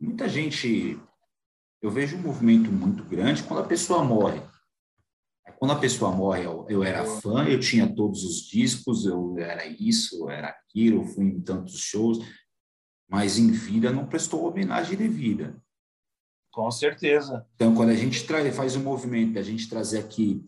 Muita 0.00 0.28
gente, 0.28 0.98
eu 1.84 1.90
vejo 1.90 2.16
um 2.16 2.22
movimento 2.22 2.70
muito 2.70 3.04
grande 3.04 3.42
quando 3.42 3.60
a 3.60 3.66
pessoa 3.66 4.02
morre. 4.02 4.40
Quando 5.58 5.72
a 5.72 5.78
pessoa 5.78 6.10
morre, 6.10 6.44
eu, 6.44 6.66
eu 6.68 6.82
era 6.82 7.04
fã, 7.04 7.46
eu 7.46 7.60
tinha 7.60 7.86
todos 7.94 8.24
os 8.24 8.42
discos, 8.48 9.06
eu 9.06 9.38
era 9.38 9.66
isso, 9.66 10.24
eu 10.24 10.30
era 10.30 10.48
aquilo, 10.48 11.02
eu 11.02 11.06
fui 11.06 11.24
em 11.24 11.40
tantos 11.40 11.78
shows 11.78 12.18
mas 13.08 13.38
em 13.38 13.50
vida 13.50 13.92
não 13.92 14.06
prestou 14.06 14.44
homenagem 14.44 14.96
devida. 14.96 15.56
Com 16.52 16.70
certeza. 16.70 17.46
Então, 17.54 17.74
quando 17.74 17.90
a 17.90 17.94
gente 17.94 18.26
traz, 18.26 18.54
faz 18.56 18.76
um 18.76 18.82
movimento, 18.82 19.38
a 19.38 19.42
gente 19.42 19.68
trazer 19.68 19.98
aqui 19.98 20.44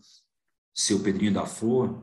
seu 0.73 1.01
Pedrinho 1.01 1.33
da 1.33 1.45
Flor, 1.45 2.01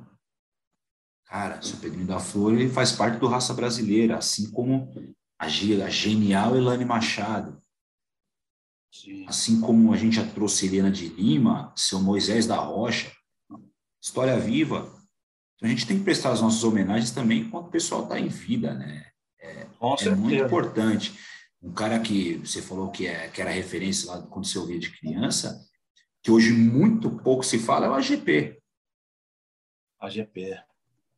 cara, 1.27 1.61
seu 1.63 1.79
Pedrinho 1.79 2.07
da 2.07 2.19
Flor, 2.19 2.53
ele 2.53 2.69
faz 2.69 2.93
parte 2.93 3.19
do 3.19 3.27
raça 3.27 3.55
brasileira, 3.55 4.19
assim 4.19 4.51
como 4.51 4.93
a, 5.39 5.47
a 5.47 5.49
genial 5.49 6.57
Elane 6.57 6.85
Machado. 6.85 7.63
Sim. 8.95 9.27
Assim 9.27 9.61
como 9.61 9.93
a 9.93 9.97
gente 9.97 10.15
já 10.15 10.25
trouxe 10.25 10.67
Helena 10.67 10.89
de 10.89 11.09
Lima, 11.09 11.73
seu 11.75 12.01
Moisés 12.01 12.47
da 12.47 12.57
Rocha, 12.57 13.11
história 14.01 14.39
viva. 14.39 14.95
a 15.61 15.67
gente 15.67 15.85
tem 15.85 15.99
que 15.99 16.05
prestar 16.05 16.31
as 16.31 16.41
nossas 16.41 16.63
homenagens 16.63 17.11
também 17.11 17.41
enquanto 17.41 17.67
o 17.67 17.71
pessoal 17.71 18.05
está 18.05 18.21
em 18.21 18.29
vida, 18.29 18.73
né? 18.73 19.11
É, 19.41 19.67
é 20.01 20.11
muito 20.15 20.37
importante. 20.37 21.19
Um 21.61 21.73
cara 21.73 21.99
que 21.99 22.37
você 22.37 22.63
falou 22.63 22.93
que, 22.93 23.07
é, 23.09 23.29
que 23.29 23.43
era 23.43 23.51
referência 23.51 24.13
lá 24.13 24.23
quando 24.23 24.47
você 24.47 24.59
ouvia 24.59 24.79
de 24.79 24.97
criança, 24.97 25.67
que 26.23 26.31
hoje 26.31 26.53
muito 26.53 27.11
pouco 27.11 27.43
se 27.43 27.59
fala, 27.59 27.87
é 27.87 27.89
o 27.91 27.95
AGP. 27.95 28.63
AGP. 29.99 30.57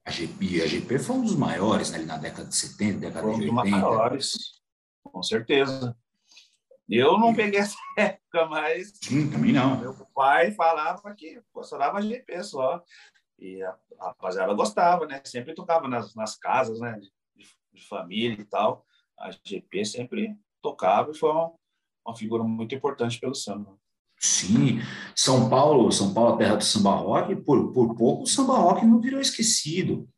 A 0.06 0.10
GP, 0.10 0.62
a 0.62 0.66
GP 0.66 0.98
foi 1.00 1.16
um 1.16 1.22
dos 1.22 1.34
maiores 1.34 1.90
né, 1.90 1.98
ali 1.98 2.06
na 2.06 2.16
década 2.16 2.48
de 2.48 2.54
70, 2.54 3.00
década 3.00 3.22
foi 3.22 3.34
de 3.34 3.50
80. 3.50 3.52
Um 3.52 3.62
dos 3.62 3.70
maiores, 3.70 4.62
com 5.02 5.22
certeza. 5.22 5.96
Eu 6.88 7.18
não 7.18 7.34
peguei 7.34 7.60
essa 7.60 7.76
época, 7.98 8.46
mas. 8.46 8.92
Sim, 9.02 9.30
também 9.30 9.52
não. 9.52 9.78
Meu 9.80 9.94
pai 10.14 10.52
falava 10.52 11.14
que 11.14 11.40
funcionava 11.52 12.02
GP 12.02 12.42
só. 12.44 12.82
E 13.38 13.62
a, 13.62 13.76
a 13.98 14.06
rapaziada 14.08 14.54
gostava, 14.54 15.06
né? 15.06 15.20
Sempre 15.24 15.54
tocava 15.54 15.88
nas, 15.88 16.14
nas 16.14 16.36
casas, 16.36 16.80
né? 16.80 16.98
De, 16.98 17.10
de, 17.72 17.86
família 17.86 18.40
e 18.40 18.44
tal. 18.44 18.86
A 19.18 19.30
GP 19.30 19.84
sempre 19.84 20.36
tocava 20.62 21.10
e 21.10 21.14
foi 21.16 21.30
uma, 21.30 21.52
uma 22.06 22.16
figura 22.16 22.42
muito 22.44 22.74
importante 22.74 23.18
pelo 23.18 23.34
samba. 23.34 23.76
Sim, 24.18 24.80
São 25.14 25.50
Paulo, 25.50 25.92
São 25.92 26.14
Paulo, 26.14 26.34
a 26.34 26.38
terra 26.38 26.56
do 26.56 26.64
samba 26.64 26.94
rock, 26.94 27.36
por, 27.36 27.72
por 27.72 27.94
pouco 27.94 28.22
o 28.22 28.26
samba 28.26 28.56
rock 28.56 28.86
não 28.86 28.98
virou 28.98 29.20
esquecido. 29.20 30.08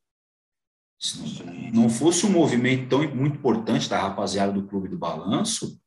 Se 1.00 1.44
não, 1.44 1.82
não 1.82 1.90
fosse 1.90 2.24
um 2.24 2.30
movimento 2.30 2.88
tão 2.88 3.00
muito 3.14 3.38
importante 3.38 3.88
da 3.88 4.00
rapaziada 4.00 4.52
do 4.52 4.66
Clube 4.66 4.88
do 4.88 4.98
Balanço, 4.98 5.80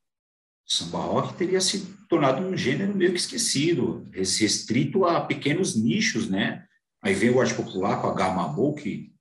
samba 0.67 0.99
rock 0.99 1.33
teria 1.33 1.59
se 1.59 1.93
tornado 2.07 2.41
um 2.41 2.55
gênero 2.55 2.95
meio 2.95 3.11
que 3.11 3.19
esquecido, 3.19 4.09
restrito 4.13 5.05
a 5.05 5.21
pequenos 5.21 5.75
nichos, 5.75 6.29
né? 6.29 6.65
Aí 7.01 7.13
vem 7.13 7.29
o 7.29 7.39
arte 7.39 7.53
popular 7.53 8.01
com 8.01 8.07
a 8.07 8.13
Gamabou, 8.13 8.75
que, 8.75 9.13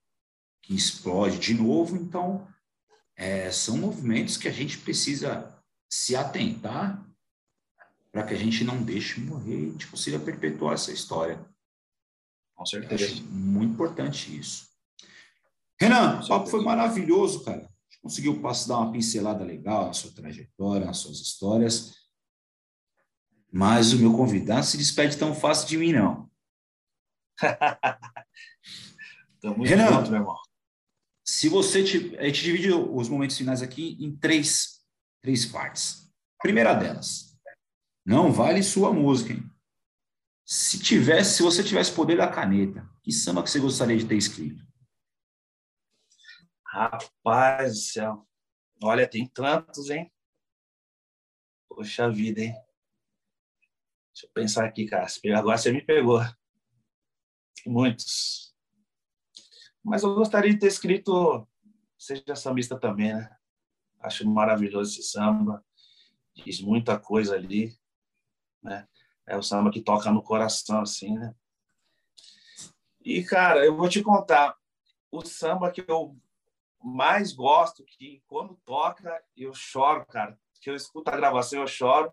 que 0.63 0.75
explode 0.75 1.39
de 1.39 1.55
novo. 1.55 1.97
Então, 1.97 2.47
é, 3.17 3.51
são 3.51 3.77
movimentos 3.77 4.37
que 4.37 4.49
a 4.49 4.53
gente 4.53 4.79
precisa 4.79 5.57
se 5.89 6.15
atentar 6.15 7.07
para 8.13 8.25
que 8.25 8.35
a 8.35 8.37
gente 8.37 8.65
não 8.65 8.83
deixe 8.83 9.21
morrer 9.21 9.61
e 9.61 9.69
a 9.69 9.71
gente 9.71 9.87
consiga 9.87 10.19
perpetuar 10.19 10.75
essa 10.75 10.93
história. 10.93 11.45
Com 12.57 12.67
certeza. 12.67 13.05
acho 13.05 13.23
muito 13.25 13.73
importante 13.73 14.37
isso. 14.37 14.69
Renan, 15.81 16.21
o 16.21 16.29
papo 16.29 16.47
foi 16.49 16.63
maravilhoso, 16.63 17.45
cara 17.45 17.70
conseguiu 18.03 18.41
passar, 18.41 18.69
dar 18.69 18.81
uma 18.81 18.93
pincelada 18.93 19.45
legal 19.45 19.87
na 19.87 19.93
sua 19.93 20.13
trajetória, 20.13 20.87
nas 20.87 20.99
suas 20.99 21.21
histórias. 21.21 21.95
Mas 23.53 23.93
o 23.93 23.99
meu 23.99 24.13
convidado 24.13 24.65
se 24.65 24.77
despede 24.77 25.17
tão 25.17 25.35
fácil 25.35 25.69
de 25.69 25.77
mim, 25.77 25.93
não. 25.93 26.31
Tamo 29.41 29.65
Renan, 29.65 29.89
junto, 29.89 30.11
meu 30.11 30.21
irmão. 30.21 30.37
Se 31.25 31.49
você 31.49 31.83
te, 31.83 32.17
a 32.19 32.25
gente 32.25 32.43
divide 32.43 32.73
os 32.73 33.09
momentos 33.09 33.37
finais 33.37 33.63
aqui 33.63 33.97
em 34.01 34.15
três, 34.17 34.81
três 35.23 35.47
partes. 35.47 36.11
Primeira 36.39 36.75
delas, 36.75 37.37
não 38.05 38.33
vale 38.33 38.63
sua 38.63 38.93
música, 38.93 39.33
hein? 39.33 39.51
Se 40.45 40.81
tivesse, 40.81 41.37
se 41.37 41.43
você 41.43 41.63
tivesse 41.63 41.93
poder 41.93 42.17
da 42.17 42.27
caneta, 42.27 42.89
que 43.03 43.13
samba 43.13 43.43
que 43.43 43.51
você 43.51 43.61
gostaria 43.61 43.97
de 43.97 44.07
ter 44.07 44.17
escrito? 44.17 44.70
Rapaz 46.71 47.73
do 47.73 47.81
céu. 47.81 48.29
Olha, 48.81 49.09
tem 49.09 49.27
tantos, 49.27 49.91
hein? 49.91 50.09
Poxa 51.69 52.09
vida, 52.09 52.43
hein? 52.43 52.55
Deixa 54.13 54.27
eu 54.27 54.31
pensar 54.33 54.65
aqui, 54.65 54.87
cara. 54.87 55.09
Agora 55.37 55.59
você 55.59 55.73
me 55.73 55.83
pegou. 55.83 56.21
Muitos. 57.67 58.55
Mas 59.83 60.05
eu 60.05 60.15
gostaria 60.15 60.53
de 60.53 60.61
ter 60.61 60.69
escrito 60.69 61.45
Seja 61.99 62.37
Sambista 62.37 62.79
também, 62.79 63.15
né? 63.15 63.37
Acho 63.99 64.25
maravilhoso 64.29 64.93
esse 64.93 65.11
samba. 65.11 65.65
Diz 66.35 66.61
muita 66.61 66.99
coisa 67.01 67.35
ali, 67.35 67.77
né? 68.63 68.89
É 69.27 69.37
o 69.37 69.43
samba 69.43 69.73
que 69.73 69.83
toca 69.83 70.11
no 70.13 70.23
coração, 70.23 70.83
assim, 70.83 71.19
né? 71.19 71.35
E, 73.01 73.25
cara, 73.25 73.67
eu 73.67 73.77
vou 73.77 73.89
te 73.89 74.03
contar. 74.03 74.57
O 75.11 75.25
samba 75.25 75.73
que 75.73 75.85
eu 75.89 76.17
mais 76.83 77.33
gosto, 77.33 77.85
que 77.85 78.23
quando 78.27 78.59
toca, 78.65 79.23
eu 79.37 79.53
choro, 79.53 80.05
cara. 80.07 80.39
Que 80.61 80.71
eu 80.71 80.75
escuto 80.75 81.11
a 81.11 81.17
gravação, 81.17 81.61
eu 81.61 81.67
choro. 81.67 82.13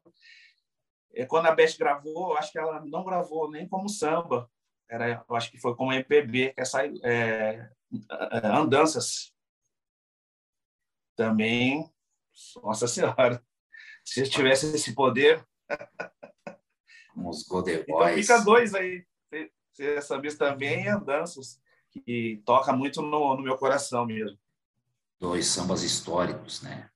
É, 1.13 1.25
quando 1.25 1.47
a 1.47 1.56
Beth 1.56 1.77
gravou, 1.77 2.32
eu 2.32 2.38
acho 2.38 2.51
que 2.51 2.60
ela 2.60 2.84
não 2.86 3.03
gravou 3.03 3.49
nem 3.49 3.67
como 3.67 3.89
samba. 3.89 4.49
Era, 4.89 5.25
eu 5.27 5.36
acho 5.36 5.51
que 5.51 5.58
foi 5.58 5.75
como 5.75 5.91
MPB, 5.91 6.53
que 6.53 6.62
é, 6.62 6.63
é, 7.03 7.69
é 8.10 8.47
Andanças. 8.47 9.34
Também, 11.15 11.89
nossa 12.62 12.88
senhora, 12.88 13.43
se 14.06 14.21
eu 14.21 14.30
tivesse 14.30 14.73
esse 14.75 14.93
poder... 14.93 15.45
Os 17.15 17.41
Golden 17.43 17.82
Então 17.82 18.08
fica 18.10 18.38
dois 18.41 18.75
aí. 18.75 19.03
Você 19.71 19.99
sabia 20.03 20.38
também 20.38 20.88
Andanças, 20.88 21.60
que 21.89 22.41
toca 22.45 22.71
muito 22.71 23.01
no, 23.01 23.36
no 23.36 23.41
meu 23.41 23.58
coração 23.58 24.06
mesmo 24.06 24.38
dois 25.19 25.47
sambas 25.47 25.84
históricos, 25.84 26.62
né? 26.62 26.89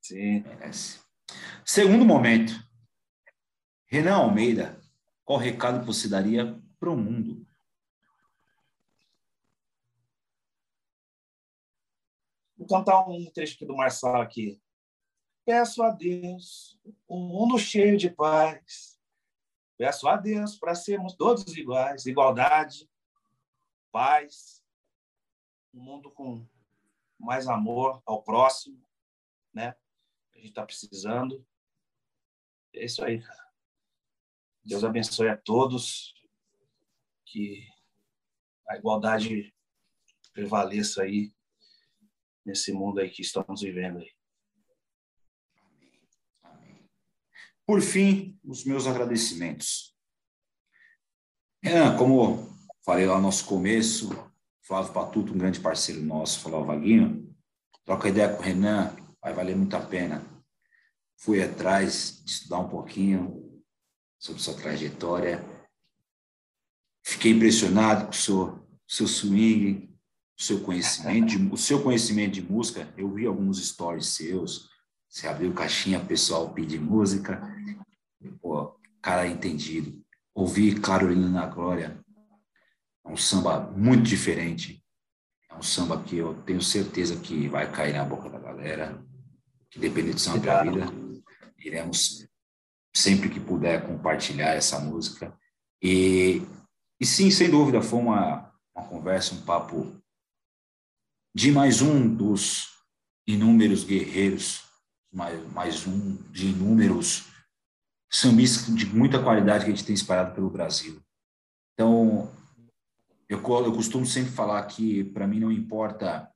Sim. 0.00 0.40
Merece. 0.40 1.00
Segundo 1.64 2.04
momento, 2.04 2.52
Renan 3.86 4.16
Almeida, 4.16 4.80
qual 5.24 5.38
recado 5.38 5.84
você 5.84 6.08
daria 6.08 6.60
para 6.78 6.90
o 6.90 6.96
mundo? 6.96 7.46
Vou 12.56 12.66
cantar 12.66 13.08
um 13.08 13.30
trecho 13.32 13.54
aqui 13.54 13.66
do 13.66 13.76
Marçal 13.76 14.20
aqui. 14.20 14.60
Peço 15.44 15.82
a 15.82 15.90
Deus 15.90 16.78
um 17.08 17.18
mundo 17.18 17.58
cheio 17.58 17.96
de 17.96 18.08
paz. 18.08 18.98
Peço 19.76 20.06
a 20.06 20.16
Deus 20.16 20.56
para 20.56 20.74
sermos 20.74 21.14
todos 21.14 21.56
iguais, 21.56 22.06
igualdade, 22.06 22.88
paz, 23.90 24.62
um 25.74 25.80
mundo 25.80 26.10
com 26.10 26.46
mais 27.22 27.46
amor 27.46 28.02
ao 28.04 28.22
próximo, 28.22 28.84
né? 29.54 29.76
A 30.34 30.38
gente 30.38 30.48
está 30.48 30.66
precisando. 30.66 31.46
É 32.74 32.84
isso 32.84 33.04
aí. 33.04 33.22
Deus 34.64 34.82
abençoe 34.82 35.28
a 35.28 35.36
todos. 35.36 36.14
Que 37.24 37.66
a 38.68 38.76
igualdade 38.76 39.54
prevaleça 40.32 41.02
aí 41.02 41.32
nesse 42.44 42.72
mundo 42.72 43.00
aí 43.00 43.08
que 43.08 43.22
estamos 43.22 43.62
vivendo 43.62 43.98
aí. 43.98 44.12
Por 47.64 47.80
fim, 47.80 48.38
os 48.44 48.64
meus 48.64 48.86
agradecimentos. 48.86 49.96
Renan, 51.62 51.96
como 51.96 52.52
falei 52.84 53.06
lá 53.06 53.16
no 53.16 53.22
nosso 53.22 53.46
começo, 53.46 54.10
Flávio 54.62 54.92
Patuto, 54.92 55.32
um 55.32 55.38
grande 55.38 55.60
parceiro 55.60 56.00
nosso, 56.02 56.40
falou, 56.40 56.64
Vaguinho, 56.64 57.34
troca 57.84 58.08
ideia 58.08 58.32
com 58.32 58.40
o 58.40 58.44
Renan, 58.44 58.94
vai 59.20 59.34
valer 59.34 59.56
muito 59.56 59.76
a 59.76 59.80
pena. 59.80 60.24
Fui 61.16 61.42
atrás 61.42 62.22
de 62.24 62.30
estudar 62.30 62.58
um 62.60 62.68
pouquinho 62.68 63.62
sobre 64.18 64.40
sua 64.40 64.54
trajetória. 64.54 65.44
Fiquei 67.04 67.32
impressionado 67.32 68.04
com 68.04 68.12
o 68.12 68.14
seu, 68.14 68.68
seu 68.86 69.08
swing, 69.08 69.92
o 70.38 70.42
seu 70.42 70.60
conhecimento, 70.60 71.26
de, 71.26 71.52
o 71.52 71.56
seu 71.56 71.82
conhecimento 71.82 72.34
de 72.34 72.42
música. 72.42 72.92
Eu 72.96 73.12
vi 73.12 73.26
alguns 73.26 73.64
stories 73.64 74.06
seus, 74.08 74.68
você 75.08 75.26
abriu 75.26 75.52
caixinha 75.52 76.04
pessoal 76.04 76.54
pedir 76.54 76.80
música. 76.80 77.42
Pô, 78.40 78.78
cara 79.00 79.26
entendido. 79.26 80.00
Ouvi 80.32 80.78
Carolina 80.80 81.28
na 81.28 81.46
Glória, 81.46 82.02
é 83.04 83.08
um 83.08 83.16
samba 83.16 83.60
muito 83.60 84.04
diferente. 84.04 84.82
É 85.50 85.54
um 85.54 85.62
samba 85.62 86.02
que 86.02 86.16
eu 86.16 86.34
tenho 86.42 86.62
certeza 86.62 87.16
que 87.16 87.48
vai 87.48 87.70
cair 87.70 87.94
na 87.94 88.04
boca 88.04 88.28
da 88.28 88.38
galera. 88.38 89.02
Que 89.70 89.78
depende 89.78 90.14
de 90.14 90.20
samba 90.20 90.40
para 90.40 90.62
vida, 90.64 90.86
iremos 91.58 92.26
sempre 92.94 93.28
que 93.30 93.40
puder 93.40 93.86
compartilhar 93.86 94.54
essa 94.54 94.78
música. 94.78 95.36
E, 95.82 96.42
e 97.00 97.06
sim, 97.06 97.30
sem 97.30 97.50
dúvida, 97.50 97.80
foi 97.80 97.98
uma, 97.98 98.52
uma 98.74 98.86
conversa, 98.86 99.34
um 99.34 99.40
papo 99.42 99.96
de 101.34 101.50
mais 101.50 101.80
um 101.80 102.14
dos 102.14 102.68
inúmeros 103.26 103.84
guerreiros, 103.84 104.62
mais, 105.10 105.52
mais 105.52 105.86
um 105.86 106.16
de 106.30 106.48
inúmeros 106.48 107.24
sambistas 108.10 108.74
de 108.74 108.84
muita 108.86 109.22
qualidade 109.22 109.64
que 109.64 109.70
a 109.70 109.74
gente 109.74 109.86
tem 109.86 109.94
espalhado 109.94 110.34
pelo 110.34 110.50
Brasil. 110.50 111.00
Então, 111.72 112.30
eu, 113.32 113.64
eu 113.64 113.72
costumo 113.72 114.04
sempre 114.04 114.32
falar 114.32 114.62
que, 114.66 115.04
para 115.04 115.26
mim, 115.26 115.40
não 115.40 115.50
importa 115.50 116.30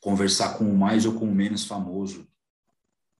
conversar 0.00 0.56
com 0.58 0.64
o 0.64 0.76
mais 0.76 1.06
ou 1.06 1.18
com 1.18 1.26
o 1.26 1.34
menos 1.34 1.64
famoso. 1.64 2.28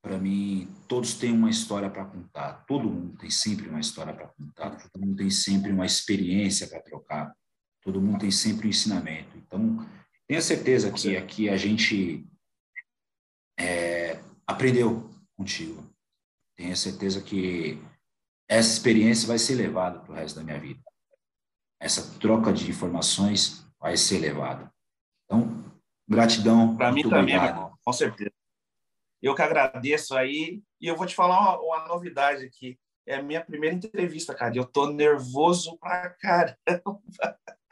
Para 0.03 0.19
mim, 0.19 0.69
todos 0.89 1.15
têm 1.15 1.33
uma 1.33 1.51
história 1.51 1.89
para 1.89 2.05
contar. 2.05 2.65
Todo 2.67 2.91
mundo 2.91 3.17
tem 3.19 3.31
sempre 3.31 3.69
uma 3.69 3.81
história 3.81 4.13
para 4.13 4.27
contar. 4.29 4.71
Todo 4.71 5.01
mundo 5.01 5.17
tem 5.17 5.31
sempre 5.31 5.71
uma 5.71 5.87
experiência 5.87 6.67
para 6.67 6.83
trocar. 6.83 7.37
Todo 7.83 8.01
mundo 8.01 8.21
tem 8.21 8.31
sempre 8.31 8.67
um 8.67 8.71
ensinamento. 8.71 9.37
Então, 9.39 9.87
tenha 10.27 10.43
certeza 10.43 10.91
que 10.91 11.17
aqui 11.17 11.49
a 11.49 11.57
gente 11.57 12.27
é, 13.59 14.21
aprendeu 14.47 15.09
contigo. 15.37 15.89
Tenha 16.57 16.75
certeza 16.75 17.21
que 17.21 17.81
essa 18.49 18.73
experiência 18.73 19.27
vai 19.27 19.39
ser 19.39 19.55
levada 19.55 20.01
para 20.01 20.13
o 20.13 20.15
resto 20.15 20.37
da 20.37 20.45
minha 20.45 20.59
vida. 20.59 20.83
Essa 21.83 22.17
troca 22.21 22.53
de 22.53 22.71
informações 22.71 23.67
vai 23.81 23.97
ser 23.97 24.19
levada. 24.21 24.73
Então, 25.25 25.65
gratidão. 26.09 26.77
Para 26.77 26.93
mim 26.93 27.03
também, 27.03 27.35
irmão, 27.35 27.77
com 27.85 27.93
certeza. 27.93 28.31
Eu 29.21 29.35
que 29.35 29.43
agradeço 29.43 30.17
aí. 30.17 30.63
E 30.81 30.87
eu 30.87 30.97
vou 30.97 31.07
te 31.07 31.15
falar 31.15 31.41
uma, 31.41 31.61
uma 31.61 31.89
novidade 31.89 32.45
aqui. 32.45 32.79
É 33.05 33.17
a 33.17 33.23
minha 33.23 33.45
primeira 33.45 33.75
entrevista, 33.75 34.33
cara. 34.33 34.57
Eu 34.57 34.65
tô 34.65 34.87
nervoso 34.87 35.77
pra 35.79 36.11
caramba. 36.11 36.57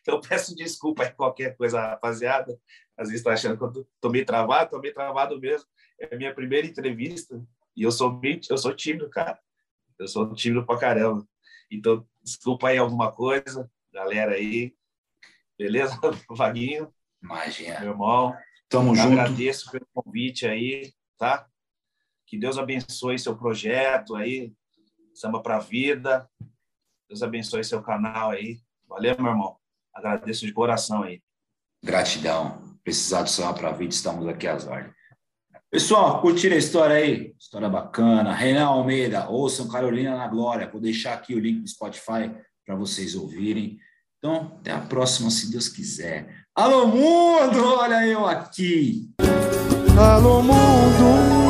Então, 0.00 0.20
peço 0.20 0.54
desculpa 0.54 1.02
aí 1.02 1.10
qualquer 1.10 1.56
coisa, 1.56 1.80
rapaziada. 1.80 2.58
Às 2.96 3.08
vezes 3.08 3.20
está 3.20 3.32
achando 3.32 3.56
que 3.56 3.64
eu 3.64 3.86
tô 4.00 4.10
meio 4.10 4.24
travado, 4.24 4.70
tô 4.70 4.78
meio 4.80 4.94
travado 4.94 5.40
mesmo. 5.40 5.66
É 5.98 6.12
a 6.12 6.18
minha 6.18 6.34
primeira 6.34 6.66
entrevista 6.66 7.40
e 7.76 7.82
eu 7.82 7.90
sou 7.90 8.20
eu 8.48 8.58
sou 8.58 8.74
tímido, 8.74 9.08
cara. 9.10 9.38
Eu 9.98 10.08
sou 10.08 10.32
tímido 10.34 10.64
pra 10.64 10.78
caramba. 10.78 11.26
Então, 11.72 12.06
desculpa 12.22 12.68
aí 12.68 12.78
alguma 12.78 13.10
coisa, 13.10 13.70
galera 13.92 14.32
aí. 14.34 14.74
Beleza, 15.58 15.98
Vaguinho? 16.30 16.92
Imagina. 17.22 17.80
Meu 17.80 17.90
irmão. 17.90 18.36
Tamo 18.68 18.94
junto. 18.94 19.12
Agradeço 19.12 19.70
pelo 19.70 19.86
convite 19.92 20.46
aí, 20.46 20.92
tá? 21.18 21.46
Que 22.26 22.38
Deus 22.38 22.58
abençoe 22.58 23.18
seu 23.18 23.36
projeto 23.36 24.16
aí, 24.16 24.52
Samba 25.14 25.42
pra 25.42 25.58
Vida. 25.58 26.28
Deus 27.08 27.22
abençoe 27.22 27.64
seu 27.64 27.82
canal 27.82 28.30
aí. 28.30 28.60
Valeu, 28.88 29.14
meu 29.18 29.30
irmão. 29.30 29.56
Agradeço 29.94 30.46
de 30.46 30.52
coração 30.52 31.02
aí. 31.02 31.22
Gratidão. 31.82 32.78
Precisar 32.82 33.22
do 33.22 33.30
Samba 33.30 33.54
pra 33.54 33.72
Vida, 33.72 33.92
estamos 33.92 34.26
aqui 34.26 34.46
às 34.46 34.66
ordens. 34.66 34.94
Pessoal, 35.72 36.20
curtiram 36.20 36.54
a 36.54 36.58
história 36.58 36.96
aí? 36.96 37.32
História 37.40 37.66
bacana. 37.66 38.34
Renan 38.34 38.66
Almeida, 38.66 39.26
ouçam 39.30 39.66
Carolina 39.66 40.14
na 40.14 40.28
Glória. 40.28 40.68
Vou 40.70 40.78
deixar 40.78 41.14
aqui 41.14 41.34
o 41.34 41.38
link 41.38 41.62
do 41.62 41.66
Spotify 41.66 42.30
para 42.66 42.76
vocês 42.76 43.14
ouvirem. 43.14 43.78
Então, 44.18 44.58
até 44.60 44.70
a 44.70 44.80
próxima, 44.80 45.30
se 45.30 45.50
Deus 45.50 45.70
quiser. 45.70 46.44
Alô, 46.54 46.86
mundo! 46.88 47.64
Olha 47.64 48.06
eu 48.06 48.26
aqui! 48.26 49.08
Alô, 49.98 50.42
mundo! 50.42 51.41